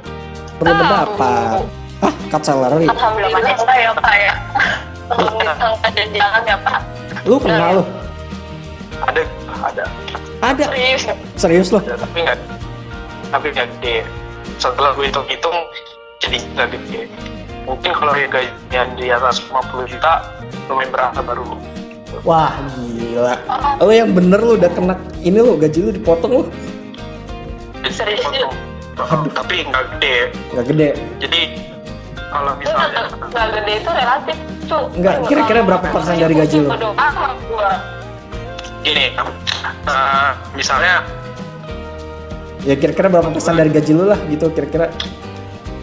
[0.60, 1.63] perlu berdapat.
[1.99, 2.84] Ah, cut salary.
[2.84, 3.39] alhamdulillah
[3.80, 4.34] ya pak ya
[5.08, 6.80] alhamdulillah nggak ada jalan ya pak
[7.23, 7.84] Lu kenal lu?
[8.99, 9.21] ada
[9.63, 9.84] ada
[10.41, 10.63] Ada.
[10.67, 11.04] Serius?
[11.36, 11.80] Serius loh.
[11.80, 12.38] Tapi nggak
[13.30, 13.95] tapi nggak gede
[14.56, 15.58] setelah gue hitung-hitung
[16.19, 17.02] jadi nggak gede
[17.70, 20.26] mungkin kalau ya gaji yang di atas 50 juta
[20.66, 21.46] lumayan berasa baru
[22.26, 23.38] Wah gila.
[23.78, 26.44] Lo yang bener lu udah kena ini lu gaji lu dipotong lu.
[27.86, 28.50] Serius ya?
[29.32, 30.90] Tapi nggak gede Nggak gede.
[31.22, 31.42] jadi
[32.34, 34.84] kalau misalnya nggak gede itu relatif tuh.
[34.98, 37.72] Nggak, kira-kira berapa persen dari gaji gua.
[38.80, 41.06] gini eh, misalnya
[42.66, 44.90] Ya kira-kira berapa persen dari gaji lu lah gitu kira-kira.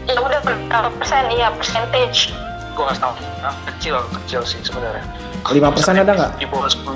[0.07, 1.25] Ya udah berapa persen?
[1.29, 2.31] Iya percentage.
[2.71, 5.01] gue nggak tahu nah, kecil kecil sih sebenarnya
[5.43, 5.65] 5%
[5.97, 6.33] ada nggak?
[6.37, 6.93] di bawah 10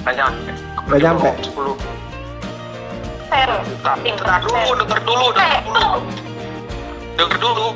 [0.00, 0.52] nggak nyampe
[0.86, 1.28] Nggak nyampe?
[1.42, 1.50] 10
[3.26, 3.50] Sen.
[3.82, 5.98] tapi denger dulu denger dulu denger dulu
[7.18, 7.66] denger dulu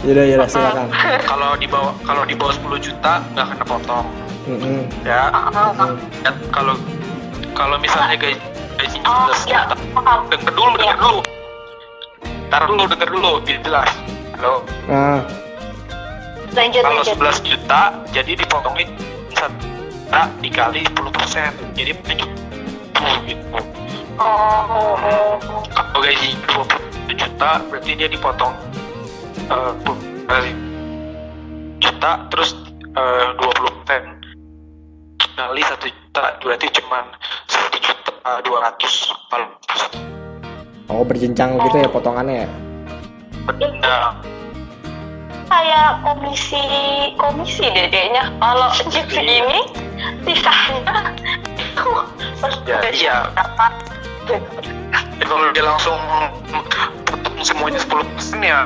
[0.00, 0.88] Yaudah yaudah silakan.
[1.30, 4.06] kalau di bawah kalau di bawah 10 juta nggak kena potong
[4.44, 4.84] Mm-mm.
[5.02, 5.96] ya Mm.
[6.20, 6.76] Dan kalau
[7.52, 8.36] kalau misalnya gaji
[8.76, 9.64] gaji Oh, 11 ya.
[9.64, 10.28] juta Paham.
[10.28, 11.20] denger dulu denger dulu
[12.50, 13.90] Ntar dulu denger dulu biar jelas.
[14.34, 14.66] Halo.
[14.90, 15.22] Nah,
[16.50, 17.46] lanjut kalau lanjut.
[17.46, 18.90] 11 juta jadi dipotongin
[19.38, 21.50] satu juta dikali 10 persen.
[21.78, 23.54] Jadi 7 gitu.
[24.18, 25.62] Oh, oh, oh, oh.
[25.70, 26.34] kalau gaji
[27.06, 28.54] 20 juta berarti dia dipotong
[29.46, 29.72] eh,
[30.26, 30.50] kali
[31.78, 32.58] juta terus
[32.98, 34.02] eh, 20 persen.
[35.38, 37.14] Kali satu juta berarti cuma
[37.46, 39.14] satu juta dua ratus.
[39.30, 39.54] Kalau
[40.90, 42.48] oh berjenjang gitu ya potongannya ya.
[43.48, 44.14] benda
[45.46, 46.62] kayak komisi
[47.16, 49.60] komisi dedeknya kalau jadi ini
[50.22, 51.14] sisanya
[51.56, 51.90] itu
[52.64, 53.16] Ya, iya.
[53.32, 53.72] dapat
[54.30, 54.38] Ya,
[55.26, 55.98] kalau dia langsung
[57.04, 58.62] potong semuanya 10 persen ya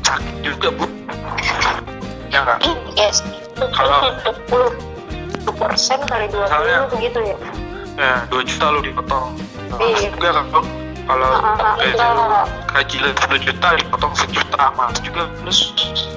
[0.00, 0.86] sakit juga bu.
[2.30, 2.58] Ya nggak?
[2.94, 3.20] Yes
[3.74, 4.14] Kalau-
[4.46, 4.70] 20
[5.52, 7.36] persen kali dua Misalnya- begitu ya.
[7.94, 9.34] Ya 2 juta lu dipotong.
[9.76, 10.08] Iya.
[10.08, 10.62] juga kalau
[11.04, 12.00] kalau Ah, gaji itu.
[12.00, 12.26] lu
[12.66, 15.58] gaji lu 10 juta dipotong sejuta mas juga plus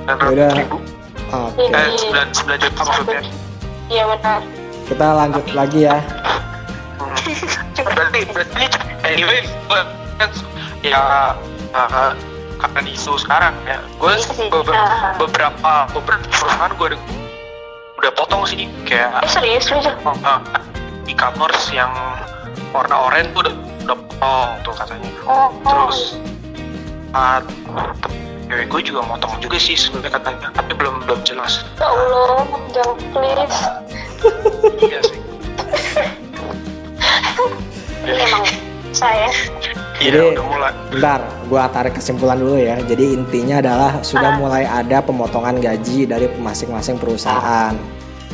[0.07, 0.51] Yaudah.
[0.53, 0.77] 900 ribu
[1.27, 1.63] Oke.
[1.67, 3.21] eh 9, 9 juta maksudnya
[3.87, 4.41] iya benar
[4.87, 5.99] Kita lanjut lagi ya.
[6.97, 7.11] Hmm.
[7.77, 8.63] berarti berarti
[9.03, 9.81] anyway gue
[10.15, 10.29] kan
[10.81, 11.35] ya
[11.69, 12.11] uh,
[12.57, 14.87] karena isu sekarang ya gue Iya beberapa
[15.19, 17.01] beberapa beberapa perusahaan gue udah,
[17.97, 19.93] udah potong sih kayak eh serius lu Jal?
[20.01, 20.39] uh,
[21.05, 21.91] e-commerce yang
[22.71, 23.55] warna oranye tuh udah
[23.87, 25.09] udah potong tuh katanya.
[25.23, 25.47] Oh, oh.
[25.63, 25.99] terus
[27.15, 27.39] uh,
[28.51, 31.63] cewek gue juga motong juga sih sebenarnya katanya tapi belum belum jelas.
[31.79, 32.43] Ya Allah
[32.75, 33.59] jangan please.
[34.83, 35.19] Iya sih.
[38.03, 38.45] Ini emang
[38.91, 39.31] saya.
[39.97, 40.71] Iya Jadi- udah mulai.
[40.91, 42.75] Bentar, gua tarik kesimpulan dulu ya.
[42.83, 47.75] Jadi intinya adalah sudah mulai ada pemotongan gaji dari masing-masing perusahaan.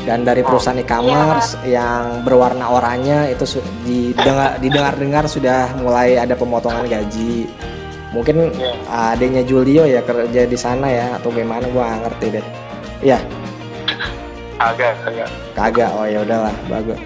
[0.03, 7.45] Dan dari perusahaan e-commerce yang berwarna oranye itu didengar didengar-dengar sudah mulai ada pemotongan gaji.
[8.11, 8.73] Mungkin Iya.
[9.13, 12.45] adanya Julio ya kerja di sana ya atau gimana gua nggak ngerti deh.
[13.01, 13.19] Ya,
[14.61, 15.89] agak agak kagak.
[15.97, 16.99] Oh ya udahlah, bagus.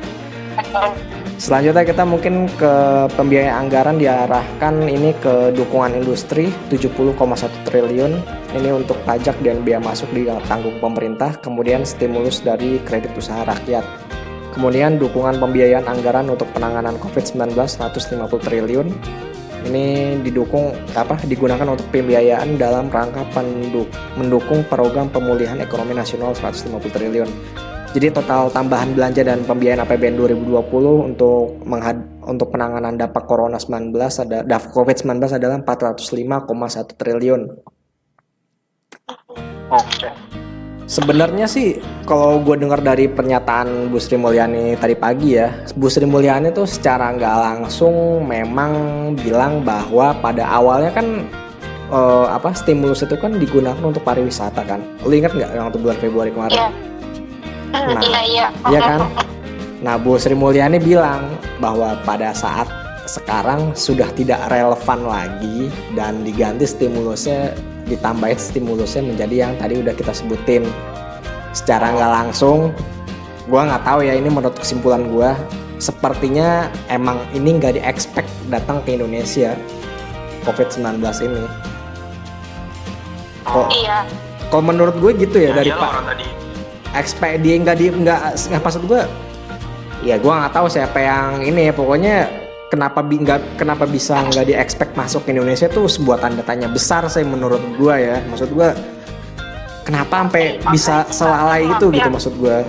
[1.38, 2.74] Selanjutnya kita mungkin ke
[3.14, 7.14] pembiayaan anggaran diarahkan ini ke dukungan industri 70,1
[7.62, 8.18] triliun.
[8.58, 13.86] Ini untuk pajak dan biaya masuk ditanggung pemerintah, kemudian stimulus dari kredit usaha rakyat.
[14.58, 18.90] Kemudian dukungan pembiayaan anggaran untuk penanganan COVID-19 150 triliun.
[19.70, 26.90] Ini didukung apa digunakan untuk pembiayaan dalam rangka penduk- mendukung program pemulihan ekonomi nasional 150
[26.90, 27.30] triliun.
[27.98, 30.54] Jadi total tambahan belanja dan pembiayaan APBN 2020
[31.10, 31.98] untuk menghad
[32.30, 37.42] untuk penanganan dampak Corona 19 ada dampak COVID-19 adalah 405,1 triliun.
[39.74, 40.10] oke
[40.86, 46.06] Sebenarnya sih kalau gue dengar dari pernyataan Bu Sri Mulyani tadi pagi ya, Bu Sri
[46.06, 51.26] Mulyani tuh secara nggak langsung memang bilang bahwa pada awalnya kan
[51.90, 54.86] eh, apa stimulus itu kan digunakan untuk pariwisata kan.
[55.02, 56.62] Lu ingat nggak yang waktu bulan Februari kemarin?
[56.62, 56.97] Iya.
[57.72, 58.48] Nah, iya iya.
[58.72, 59.00] Iya kan?
[59.84, 62.66] Nah, Bu Sri Mulyani bilang bahwa pada saat
[63.08, 67.56] sekarang sudah tidak relevan lagi dan diganti stimulusnya
[67.88, 70.68] ditambahin stimulusnya menjadi yang tadi udah kita sebutin.
[71.56, 72.76] Secara nggak langsung
[73.48, 75.38] gua nggak tahu ya ini menurut kesimpulan gua.
[75.78, 79.54] Sepertinya emang ini nggak di expect datang ke Indonesia
[80.44, 81.00] COVID-19
[81.30, 81.44] ini.
[83.48, 84.04] Kok iya.
[84.52, 86.47] kalau menurut gue gitu ya dari iyalah Pak orang tadi
[87.00, 89.02] expect dia nggak di nggak maksud gue
[90.06, 91.74] ya gue nggak tahu siapa yang ini ya.
[91.74, 92.16] Pokoknya
[92.74, 96.68] kenapa bi nggak kenapa bisa nggak di expect masuk ke Indonesia tuh sebuah tanda tanya
[96.68, 98.18] besar saya menurut gue ya.
[98.28, 98.70] Maksud gue
[99.88, 102.60] kenapa sampai bisa selalai itu gitu maksud gue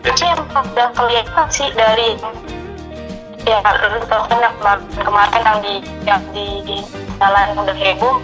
[0.00, 2.16] itu yang udah kelihatan sih dari
[3.44, 5.74] ya kemarin, kemarin yang di
[6.08, 6.80] yang di
[7.20, 8.16] jalan udah heboh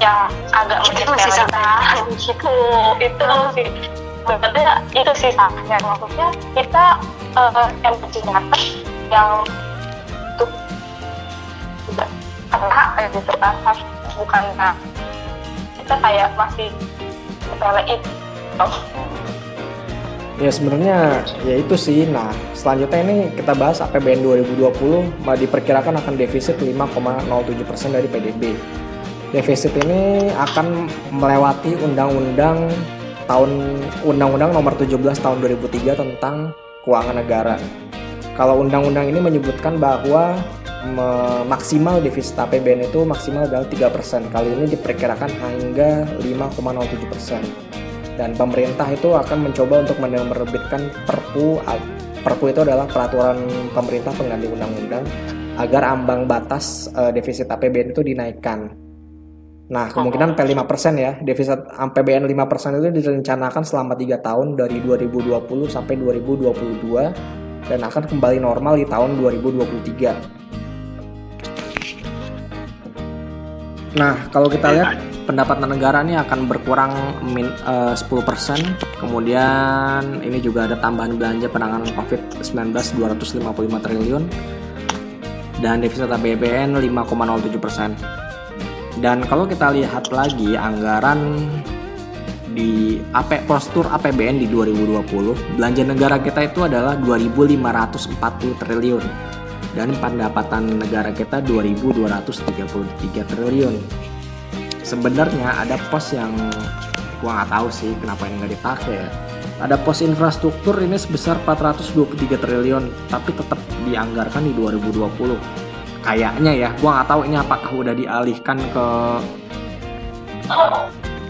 [0.00, 0.18] yang
[0.52, 2.54] agak Itu masih menyepelekan gitu
[3.00, 3.68] itu sih.
[4.24, 6.84] Sebenarnya itu sih salahnya maksudnya kita
[7.36, 8.58] eh, yang bersenjata
[9.12, 9.30] yang
[10.34, 10.50] untuk
[11.92, 12.08] tidak
[12.48, 13.54] kena kayak gitu kan.
[14.14, 14.74] Bukan nah,
[15.76, 16.70] kita kayak masih
[17.44, 18.10] sepele itu
[20.34, 22.10] Ya sebenarnya ya itu sih.
[22.10, 28.42] Nah selanjutnya ini kita bahas APBN 2020 malah diperkirakan akan defisit 5,07% dari PDB.
[29.34, 32.70] Defisit ini akan melewati undang-undang
[33.26, 33.50] tahun
[34.06, 36.54] undang-undang nomor 17 tahun 2003 tentang
[36.86, 37.58] keuangan negara.
[38.38, 40.38] Kalau undang-undang ini menyebutkan bahwa
[40.86, 44.30] me- maksimal defisit APBN itu maksimal adalah 3%.
[44.30, 47.42] Kali ini diperkirakan hingga 5,07%
[48.14, 51.58] dan pemerintah itu akan mencoba untuk menerbitkan perpu
[52.22, 53.42] perpu itu adalah peraturan
[53.74, 55.02] pemerintah pengganti undang-undang
[55.58, 58.83] agar ambang batas eh, defisit APBN itu dinaikkan.
[59.64, 61.16] Nah, kemungkinan P5% ya.
[61.24, 68.44] Defisit APBN 5% itu direncanakan selama 3 tahun dari 2020 sampai 2022 dan akan kembali
[68.44, 70.12] normal di tahun 2023.
[73.96, 76.92] Nah, kalau kita lihat pendapatan negara ini akan berkurang
[77.32, 78.60] min, eh, 10%.
[79.00, 84.28] Kemudian ini juga ada tambahan belanja penanganan COVID-19 255 triliun
[85.64, 88.23] dan defisit APBN 5,07%.
[88.98, 91.50] Dan kalau kita lihat lagi anggaran
[92.54, 99.04] di AP postur APBN di 2020, belanja negara kita itu adalah 2.540 triliun
[99.74, 103.74] dan pendapatan negara kita 2.233 triliun.
[104.86, 106.30] Sebenarnya ada pos yang
[107.18, 109.08] gua nggak tahu sih kenapa ini nggak dipakai ya.
[109.58, 115.63] Ada pos infrastruktur ini sebesar 423 triliun, tapi tetap dianggarkan di 2020.
[116.04, 118.86] Kayaknya ya, gua nggak tahu ini apakah udah dialihkan ke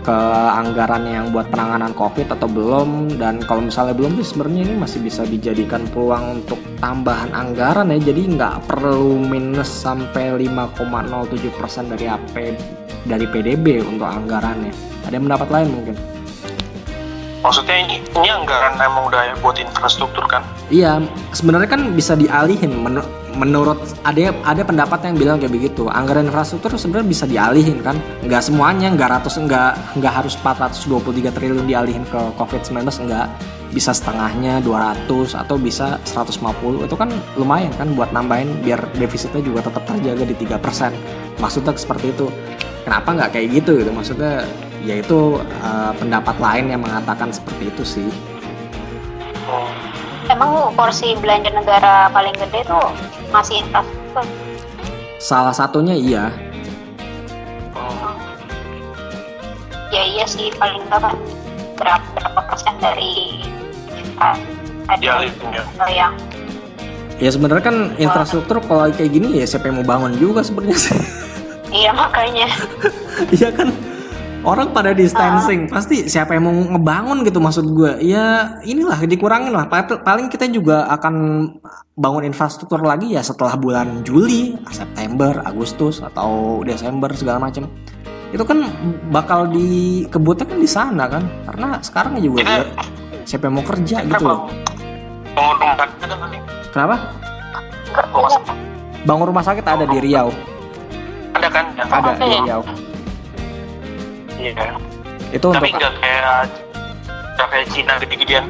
[0.04, 0.18] ke
[0.52, 3.16] anggaran yang buat penanganan COVID atau belum.
[3.16, 8.12] Dan kalau misalnya belum sih sebenarnya ini masih bisa dijadikan peluang untuk tambahan anggaran ya.
[8.12, 12.34] Jadi nggak perlu minus sampai 5,07% dari AP
[13.08, 14.74] dari PDB untuk anggarannya.
[15.08, 16.13] Ada yang pendapat lain mungkin
[17.44, 20.40] Maksudnya ini, ini anggaran emang udah buat infrastruktur kan?
[20.72, 21.04] Iya,
[21.36, 22.72] sebenarnya kan bisa dialihin.
[22.80, 23.04] Men-
[23.36, 23.76] menurut
[24.06, 25.84] ada ada pendapat yang bilang kayak begitu.
[25.92, 28.00] Anggaran infrastruktur sebenarnya bisa dialihin kan?
[28.24, 32.80] Nggak semuanya, nggak ratus, nggak nggak harus 423 triliun dialihin ke COVID-19
[33.12, 33.28] nggak.
[33.74, 39.66] Bisa setengahnya 200 atau bisa 150 itu kan lumayan kan buat nambahin biar defisitnya juga
[39.66, 40.96] tetap terjaga di 3%.
[41.42, 42.30] Maksudnya seperti itu.
[42.86, 43.90] Kenapa nggak kayak gitu gitu?
[43.90, 44.46] Maksudnya
[44.84, 48.08] yaitu eh, pendapat lain yang mengatakan seperti itu sih.
[50.24, 52.88] Emang porsi belanja negara paling gede tuh
[53.28, 54.24] masih infrastruktur.
[55.20, 56.24] Salah satunya iya,
[59.94, 61.14] Ya iya sih paling enggak kan
[61.78, 63.40] berapa, berapa persen dari
[63.94, 64.34] infra
[64.90, 65.62] ada Dialihin ya.
[65.88, 66.14] yang
[67.22, 70.98] Ya sebenarnya kan infrastruktur kalau kayak gini ya siapa yang mau bangun juga sebenarnya sih.
[71.70, 72.50] iya makanya
[73.38, 73.70] Iya kan
[74.44, 78.04] orang pada distancing pasti siapa yang mau ngebangun gitu maksud gue.
[78.04, 79.64] Ya inilah dikurangin lah.
[79.64, 81.14] Pa- Paling kita juga akan
[81.94, 87.64] bangun infrastruktur lagi ya setelah bulan Juli, September, Agustus atau Desember segala macam.
[88.30, 88.66] Itu kan
[89.08, 91.24] bakal dikebutnya kan di sana kan.
[91.44, 92.64] Karena sekarang juga Kita- ya,
[93.24, 94.40] siapa yang mau kerja Kita gitu loh.
[95.34, 95.96] bangun rumah sakit
[96.28, 96.40] nih?
[96.70, 96.96] Kenapa?
[99.04, 100.28] Bangun rumah sakit ada di Riau.
[101.32, 101.64] ada kan?
[101.76, 102.36] Ada di Oke.
[102.42, 102.62] Riau.
[104.36, 104.76] Iya.
[105.30, 106.46] Itu untuk Tapi nggak kayak
[107.34, 108.46] nggak kayak Cina gede-gedean.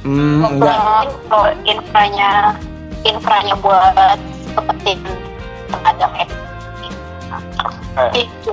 [0.00, 0.80] Hmm, enggak.
[1.28, 2.56] kalau infranya
[3.04, 4.16] infranya buat
[4.56, 6.40] tenaga medis
[7.98, 8.50] Eh, itu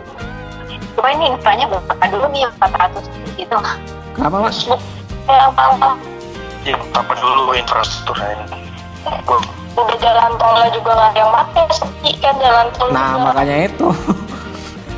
[0.98, 3.06] cuma ini infranya berapa dulu nih 400
[3.40, 3.56] gitu
[4.18, 4.66] Kenapa, Mas?
[4.68, 4.76] ya
[5.48, 5.96] apa
[6.66, 8.44] ya, apa dulu infrastrukturnya
[9.78, 13.24] udah jalan tolnya juga nggak ada yang pakai sepi kan jalan tol Nah, juga.
[13.30, 13.88] makanya itu.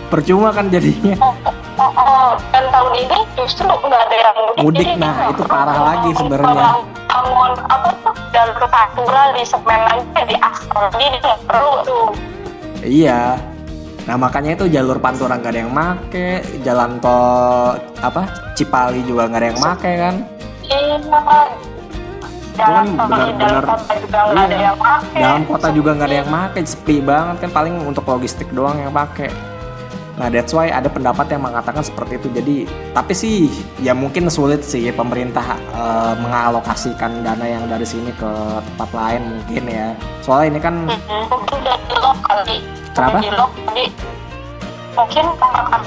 [0.09, 1.15] Percuma kan jadinya.
[1.21, 1.33] Oh,
[1.77, 2.29] oh, oh.
[2.49, 6.65] dan tahun ini justru nggak ada yang mudik, Mudik, nah, itu parah perlu lagi sebenarnya.
[7.09, 12.07] bangun apa tuh jalur pantura di semen aja di aspal jadi dia nggak perlu tuh
[12.79, 13.21] Iya.
[14.07, 19.37] Nah, makanya itu jalur Pantura nggak ada yang make, jalan tol apa Cipali juga nggak
[19.37, 20.15] ada yang make kan.
[20.69, 20.97] iya
[22.59, 24.65] kan benar-benar- dalam kota juga nggak ada iya.
[24.67, 28.49] yang pakai Dalam kota juga nggak ada yang make, sepi banget kan paling untuk logistik
[28.51, 29.29] doang yang pakai.
[30.19, 32.27] Nah, that's why ada pendapat yang mengatakan seperti itu.
[32.35, 32.55] Jadi,
[32.91, 33.47] tapi sih
[33.79, 39.63] ya mungkin sulit sih pemerintah uh, mengalokasikan dana yang dari sini ke tempat lain mungkin
[39.71, 39.87] ya.
[40.19, 40.75] Soalnya ini kan
[41.31, 42.57] mungkin udah di lock kali
[42.91, 43.15] Kenapa?
[43.15, 43.85] Udah di lock jadi
[44.99, 45.25] mungkin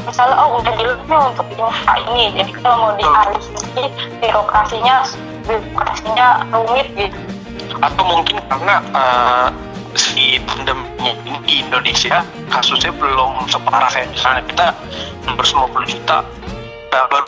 [0.09, 3.45] misalnya oh udah di untuk infra ini jadi kalau mau dialih
[4.25, 4.97] birokrasinya
[5.45, 7.19] birokrasinya rumit gitu
[7.83, 9.49] atau mungkin karena uh,
[9.97, 11.13] si pandemi
[11.45, 14.67] di Indonesia kasusnya belum separah kayak misalnya kita
[15.29, 16.19] 150 juta.
[16.93, 17.27] Nah, baru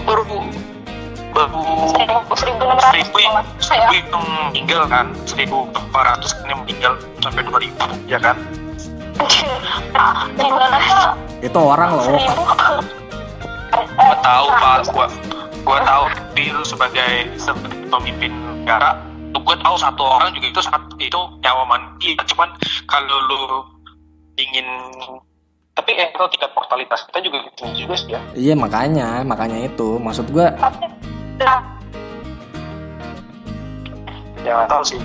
[0.00, 0.22] baru
[1.36, 7.42] baru seribu seribu enam ratus seribu yang meninggal kan seribu empat ratus yang meninggal sampai
[7.44, 8.36] dua ribu ya kan?
[9.92, 10.78] Nah, mana
[11.44, 12.04] itu orang loh.
[13.96, 14.80] gua tahu pak.
[14.92, 15.06] gua
[15.64, 18.96] gua tahu Bill sebagai sebagai pemimpin negara
[19.34, 22.50] gua tahu satu orang juga itu satu itu nyawa manusia cuman
[22.90, 23.40] kalau lu
[24.36, 24.66] ingin
[25.76, 28.20] tapi eh kalau tingkat mortalitas kita juga tinggi juga sih ya.
[28.32, 30.00] Iya makanya, makanya itu.
[30.00, 31.60] Maksud nah,
[34.40, 35.00] ya tahu sih.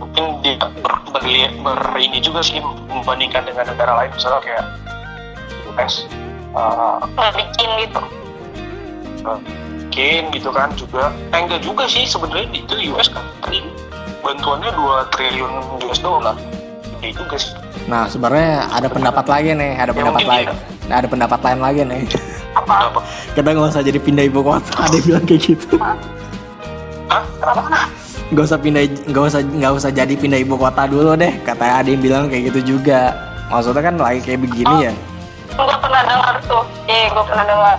[0.00, 4.10] Mungkin dia ber, berli- ber- ini juga sih membandingkan dengan negara lain.
[4.16, 4.64] Misalnya kayak
[5.68, 6.08] US
[6.56, 8.02] uh, nggak bikin gitu
[9.92, 13.20] mungkin gitu kan juga eh, enggak juga sih sebenarnya itu US kan
[14.24, 15.52] bantuannya 2 triliun
[15.84, 16.32] US dollar
[16.96, 20.46] gede juga sih Nah, sebenarnya ada pendapat lagi nih, ada Ya, pendapat lain.
[20.46, 20.54] iya.
[20.86, 22.02] Nah, ada pendapat lain lagi nih.
[22.54, 23.00] apa?
[23.34, 25.74] Kita nggak usah jadi pindah ibu kota, ada yang bilang kayak gitu.
[25.82, 25.98] Hah?
[27.42, 27.90] Kenapa?
[28.30, 31.34] Nggak usah pindah, nggak usah nggak usah jadi pindah ibu kota dulu deh.
[31.42, 33.18] Katanya ada yang bilang kayak gitu juga.
[33.50, 34.92] Maksudnya kan lagi kayak begini ya.
[35.52, 37.74] gue pernah dengar tuh eh gue pernah dengar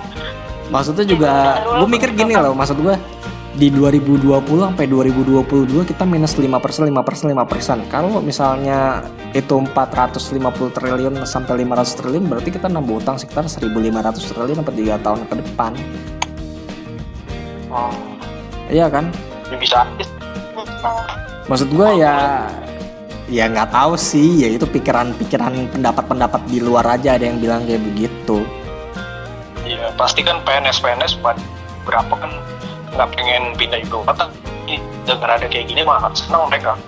[0.74, 2.98] Maksudnya juga, gue mikir gini loh, maksud gue
[3.54, 7.78] di 2020 sampai 2022 kita minus 5 persen, 5 persen, 5 persen.
[7.86, 9.06] Kalau misalnya
[9.38, 13.70] itu 450 triliun sampai 500 triliun, berarti kita nambah utang sekitar 1.500
[14.34, 15.72] triliun sampai 3 tahun ke depan.
[17.70, 17.94] Hmm,
[18.74, 19.14] Iya kan?
[19.54, 19.86] ya bisa
[21.46, 22.48] Maksud gue ya
[23.30, 27.86] ya nggak tahu sih ya itu pikiran-pikiran pendapat-pendapat di luar aja ada yang bilang kayak
[27.86, 28.42] begitu
[29.64, 31.40] ya pasti kan PNS PNS buat
[31.88, 32.32] berapa kan
[32.94, 34.28] nggak pengen pindah ibu kota.
[35.04, 36.80] Dengan ada kayak gini mah senang mereka.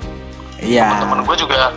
[0.55, 0.87] Iya.
[0.87, 1.75] Teman-teman gue juga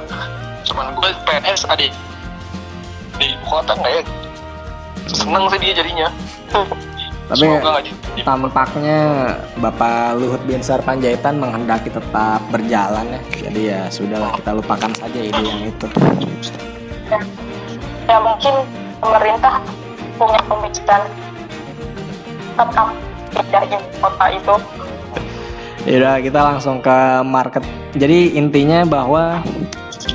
[0.62, 4.02] teman gue PNS ada di ibu kota nggak ya?
[5.10, 6.08] Seneng sih dia jadinya.
[7.28, 7.44] Tapi
[8.24, 9.00] tampaknya
[9.60, 13.20] Bapak Luhut Binsar Panjaitan menghendaki tetap berjalan ya.
[13.50, 15.86] Jadi ya sudahlah kita lupakan saja ide yang itu.
[18.08, 18.54] Ya mungkin
[19.02, 19.60] pemerintah
[20.18, 21.02] punya pemikiran
[22.58, 22.88] tetap
[23.38, 24.54] ibu kota itu.
[25.86, 27.62] Yaudah kita langsung ke market.
[27.94, 29.40] Jadi intinya bahwa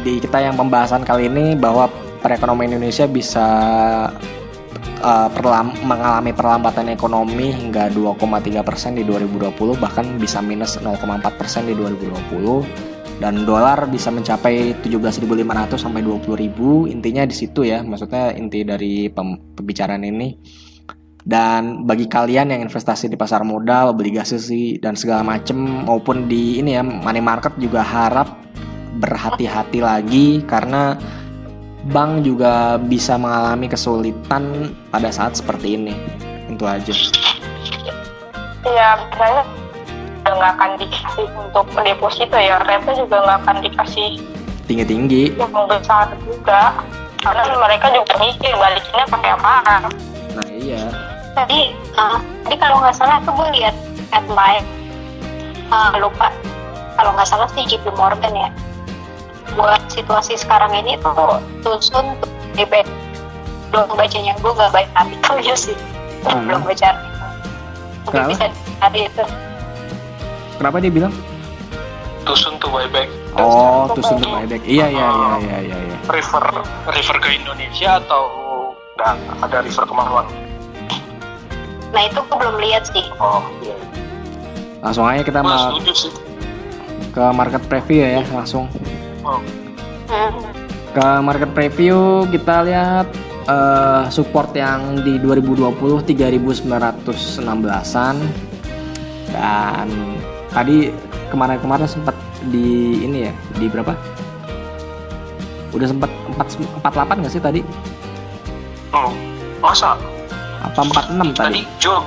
[0.03, 1.87] di kita yang pembahasan kali ini bahwa
[2.19, 3.47] perekonomian Indonesia bisa
[5.01, 11.67] uh, perlam- mengalami perlambatan ekonomi hingga 2,3 persen di 2020 bahkan bisa minus 0,4 persen
[11.67, 18.65] di 2020 dan dolar bisa mencapai 17.500 sampai 20.000 intinya di situ ya maksudnya inti
[18.65, 20.35] dari pem- pembicaraan ini.
[21.23, 25.55] Dan bagi kalian yang investasi di pasar modal obligasi dan segala macem
[25.87, 28.43] maupun di ini ya money market juga harap
[28.99, 30.99] berhati-hati lagi karena
[31.95, 35.95] bank juga bisa mengalami kesulitan pada saat seperti ini.
[36.51, 36.91] Itu aja.
[38.67, 39.62] Ya misalnya
[40.23, 44.09] udah nggak akan dikasih untuk deposito ya rate juga nggak akan dikasih
[44.63, 45.35] tinggi-tinggi.
[45.35, 46.71] yang besar juga.
[47.19, 49.53] Karena mereka juga mikir balikinnya pakai apa.
[50.35, 50.79] Nah iya.
[51.35, 53.75] Tadi uh, tadi kalau nggak salah tuh gue lihat
[54.15, 54.63] headline
[55.71, 56.31] uh, lupa.
[56.95, 58.49] Kalau nggak salah sih JP Morgan ya.
[59.59, 62.87] Buat situasi sekarang ini tuh tusun tuh DP
[63.75, 65.75] belum bacanya gue nggak baca artikelnya sih.
[66.23, 66.47] Hmm.
[66.47, 67.13] belum baca artikel
[68.03, 68.47] mungkin bisa
[68.79, 69.23] cari itu
[70.63, 71.11] kenapa dia bilang?
[72.23, 75.97] Tusun tuh buyback oh tuh untuk buyback iya iya iya iya iya iya.
[76.07, 78.23] river river ke Indonesia atau
[78.95, 79.43] nggak?
[79.43, 80.23] Ada river ke mana
[81.93, 83.05] nah itu gue belum lihat sih.
[83.21, 83.77] Oh iya.
[84.81, 85.77] Langsung aja kita mau
[87.13, 88.65] ke market preview ya langsung.
[89.21, 89.37] Oh.
[90.09, 90.33] hmm.
[90.89, 93.13] Ke market preview kita lihat
[93.45, 98.17] eh, support yang di 2020 3916-an
[99.29, 99.85] dan
[100.53, 100.93] tadi
[101.27, 102.13] kemarin-kemarin sempat
[102.45, 103.93] di ini ya di berapa?
[105.73, 107.61] Udah sempat 4 48 nggak sih tadi?
[108.91, 109.09] oh.
[109.57, 109.97] masa
[110.61, 111.59] Apa 46 tadi tadi?
[111.59, 111.99] hijau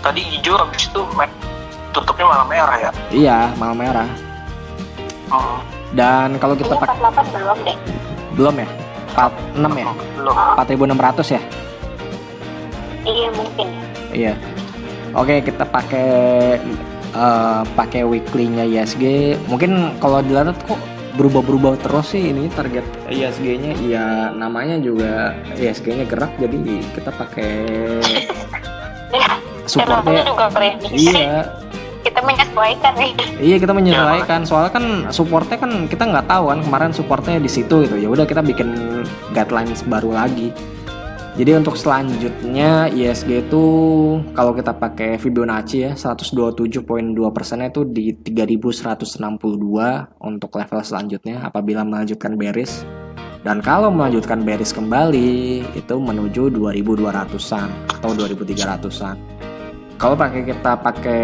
[0.00, 1.02] tadi hijau habis itu
[1.90, 4.08] tutupnya malah merah ya Iya, malam merah.
[5.28, 5.58] oh.
[5.90, 7.76] Dan kalau kita pakai 48 belum deh
[8.32, 8.68] belum ya?
[9.10, 11.40] 46 ya belum 4600 ya
[13.04, 13.68] iya mungkin
[14.08, 14.32] Iya.
[15.12, 16.56] Oke, kita pakai
[17.18, 19.34] eh, pakai weekly-nya ISG.
[19.50, 20.78] Mungkin kalau dilihat kok
[21.18, 23.74] berubah-berubah terus sih ini target ISG-nya.
[23.82, 24.06] Iya,
[24.38, 26.58] namanya juga ISG-nya gerak jadi
[26.94, 27.52] kita pakai
[29.70, 30.22] supportnya.
[30.94, 31.50] Iya,
[31.98, 34.40] kita menyesuaikan nih iya kita menyesuaikan.
[34.46, 37.96] Soalnya kan supportnya kan kita nggak tahu kan kemarin supportnya di situ gitu.
[37.98, 39.02] Ya udah kita bikin
[39.34, 40.54] guidelines baru lagi.
[41.38, 43.64] Jadi untuk selanjutnya ISG itu
[44.34, 46.82] kalau kita pakai Fibonacci ya 127.2
[47.30, 49.38] persennya itu di 3162
[50.18, 52.82] untuk level selanjutnya apabila melanjutkan bearish
[53.46, 59.16] dan kalau melanjutkan bearish kembali itu menuju 2200-an atau 2300-an.
[59.94, 61.22] Kalau pakai kita pakai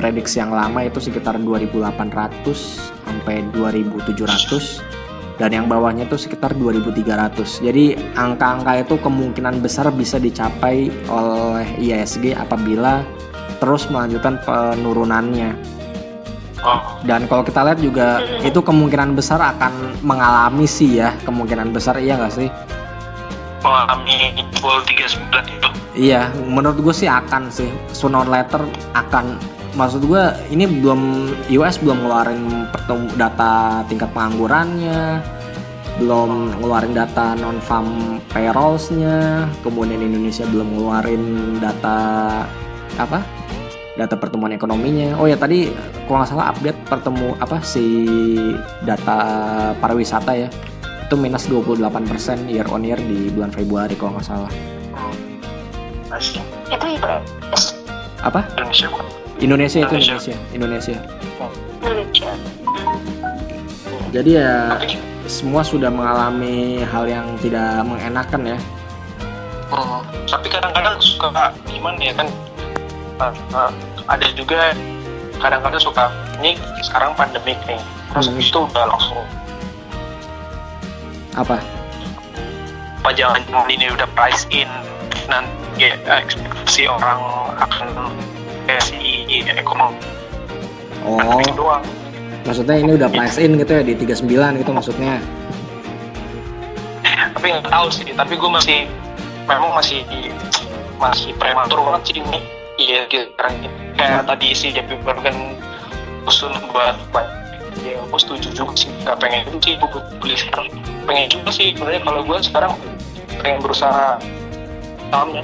[0.00, 2.56] prediksi yang lama itu sekitar 2800
[3.04, 5.01] sampai 2700
[5.42, 7.66] dan yang bawahnya itu sekitar 2300.
[7.66, 13.02] Jadi angka-angka itu kemungkinan besar bisa dicapai oleh ISG apabila
[13.58, 15.50] terus melanjutkan penurunannya.
[16.62, 21.98] oh, Dan kalau kita lihat juga itu kemungkinan besar akan mengalami sih ya, kemungkinan besar
[21.98, 22.46] iya nggak sih?
[23.62, 25.22] mengalami jebol 39
[25.54, 27.70] itu Iya, menurut gue sih akan sih.
[27.94, 29.38] Sooner or later akan.
[29.72, 35.24] Maksud gue ini belum US belum ngeluarin pertem- data tingkat penganggurannya,
[35.96, 41.98] belum ngeluarin data non farm payrolls-nya, kemudian Indonesia belum ngeluarin data
[43.00, 43.24] apa?
[43.96, 45.16] Data pertumbuhan ekonominya.
[45.16, 45.72] Oh ya tadi
[46.04, 47.84] kalau nggak salah update pertemu apa si
[48.84, 49.18] data
[49.80, 50.48] pariwisata ya
[51.12, 54.52] itu minus 28% year on year di bulan Februari kalau nggak salah.
[56.72, 56.86] Itu
[58.24, 58.40] Apa?
[58.56, 58.88] Indonesia
[59.42, 60.34] Indonesia itu Indonesia.
[60.54, 60.96] Indonesia.
[61.82, 62.30] Indonesia.
[64.14, 64.78] Jadi ya
[65.26, 68.58] semua sudah mengalami hal yang tidak mengenakan ya.
[69.72, 72.28] Hmm, tapi kadang-kadang suka gimana ya kan
[73.18, 73.72] uh, uh,
[74.04, 74.76] ada juga
[75.40, 76.12] kadang-kadang suka
[76.44, 77.80] ini sekarang pandemik nih
[78.12, 78.36] terus Hmm.
[78.36, 79.24] itu udah langsung
[81.32, 81.56] Apa?
[83.02, 83.40] apa jangan
[83.72, 84.68] ini udah price in
[85.26, 87.18] nanti ya, ekspektasi orang
[87.56, 87.88] akan
[88.80, 89.98] si ekonomi
[91.02, 91.82] Oh, pandemik doang.
[92.46, 95.18] Maksudnya ini udah price in gitu ya di 39 gitu maksudnya.
[97.32, 98.86] tapi nggak tahu sih tapi gue masih
[99.50, 100.06] memang masih
[101.02, 102.38] masih prematur banget sih ini.
[102.78, 103.68] Iya gitu sekarang ini.
[103.98, 105.58] Kayak tadi si JP Morgan
[106.22, 107.26] usul buat buat
[107.82, 108.90] ya gue setuju juga sih.
[109.02, 110.70] Nggak pengen itu sih gue beli sekarang.
[111.02, 112.72] Pengen juga sih sebenarnya kalau gue sekarang
[113.42, 114.22] pengen berusaha.
[115.10, 115.42] Sahamnya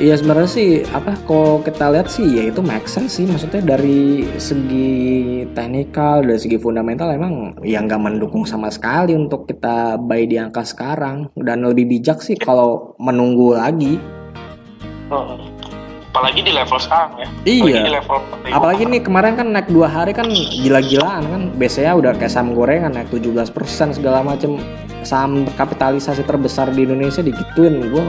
[0.00, 4.24] Iya sebenarnya sih apa kalau kita lihat sih ya itu make sense sih maksudnya dari
[4.40, 10.40] segi teknikal dari segi fundamental emang ya nggak mendukung sama sekali untuk kita buy di
[10.40, 14.00] angka sekarang dan lebih bijak sih kalau menunggu lagi
[15.10, 15.42] Hmm.
[16.14, 17.60] apalagi di level sekarang ya Iya.
[17.60, 18.18] apalagi di level
[18.56, 21.42] Apalagi nih kemarin kan naik dua hari kan gila-gilaan kan.
[21.58, 24.58] Biasanya udah kayak saham gorengan naik 17% segala macem
[25.02, 27.90] Saham kapitalisasi terbesar di Indonesia digituin.
[27.90, 28.02] Gue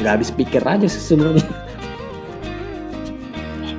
[0.00, 1.44] nggak habis pikir aja sih sebenarnya.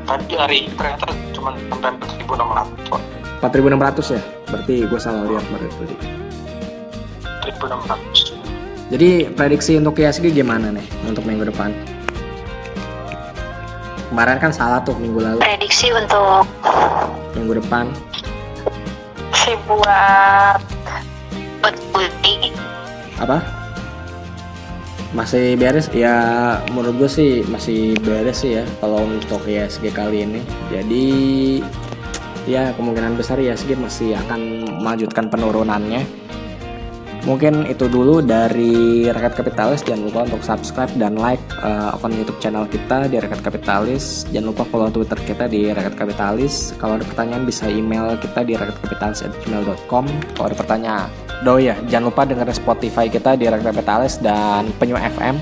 [0.03, 1.95] tadi hari ternyata cuma sampai
[2.27, 3.01] 4600 kok
[3.43, 4.21] 4.600 ya.
[4.47, 5.95] Berarti gue salah lihat berarti.
[7.43, 11.73] 4600 Jadi prediksi untuk ISG gimana nih untuk minggu depan?
[14.13, 15.39] Kemarin kan salah tuh minggu lalu.
[15.41, 16.45] prediksi untuk
[17.33, 17.89] Minggu depan
[19.33, 20.61] Si buat
[21.59, 21.75] buat
[23.23, 23.62] apa?
[25.13, 25.93] Masih beres?
[25.93, 26.17] Ya
[26.73, 30.41] menurut gue sih masih beres sih ya kalau untuk ISG kali ini.
[30.73, 31.05] Jadi
[32.49, 36.22] ya kemungkinan besar ISG masih akan melanjutkan penurunannya.
[37.23, 39.79] Mungkin itu dulu dari Rakyat Kapitalis.
[39.87, 44.27] Jangan lupa untuk subscribe dan like uh, akun YouTube channel kita di Rakyat Kapitalis.
[44.27, 46.75] Jangan lupa follow Twitter kita di Rakyat Kapitalis.
[46.75, 50.05] Kalau ada pertanyaan bisa email kita di rakyatkapitalis@gmail.com.
[50.35, 51.07] Kalau ada pertanyaan,
[51.47, 55.39] do ya jangan lupa dengerin Spotify kita di Rakyat Kapitalis dan Penyu FM.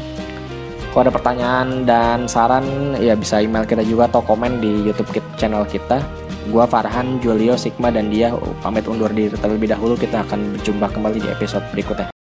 [0.94, 5.66] Kalau ada pertanyaan dan saran ya bisa email kita juga atau komen di YouTube channel
[5.66, 6.21] kita.
[6.50, 8.34] Gua Farhan, Julio, Sigma dan dia
[8.66, 9.94] pamit undur diri terlebih dahulu.
[9.94, 12.21] Kita akan berjumpa kembali di episode berikutnya.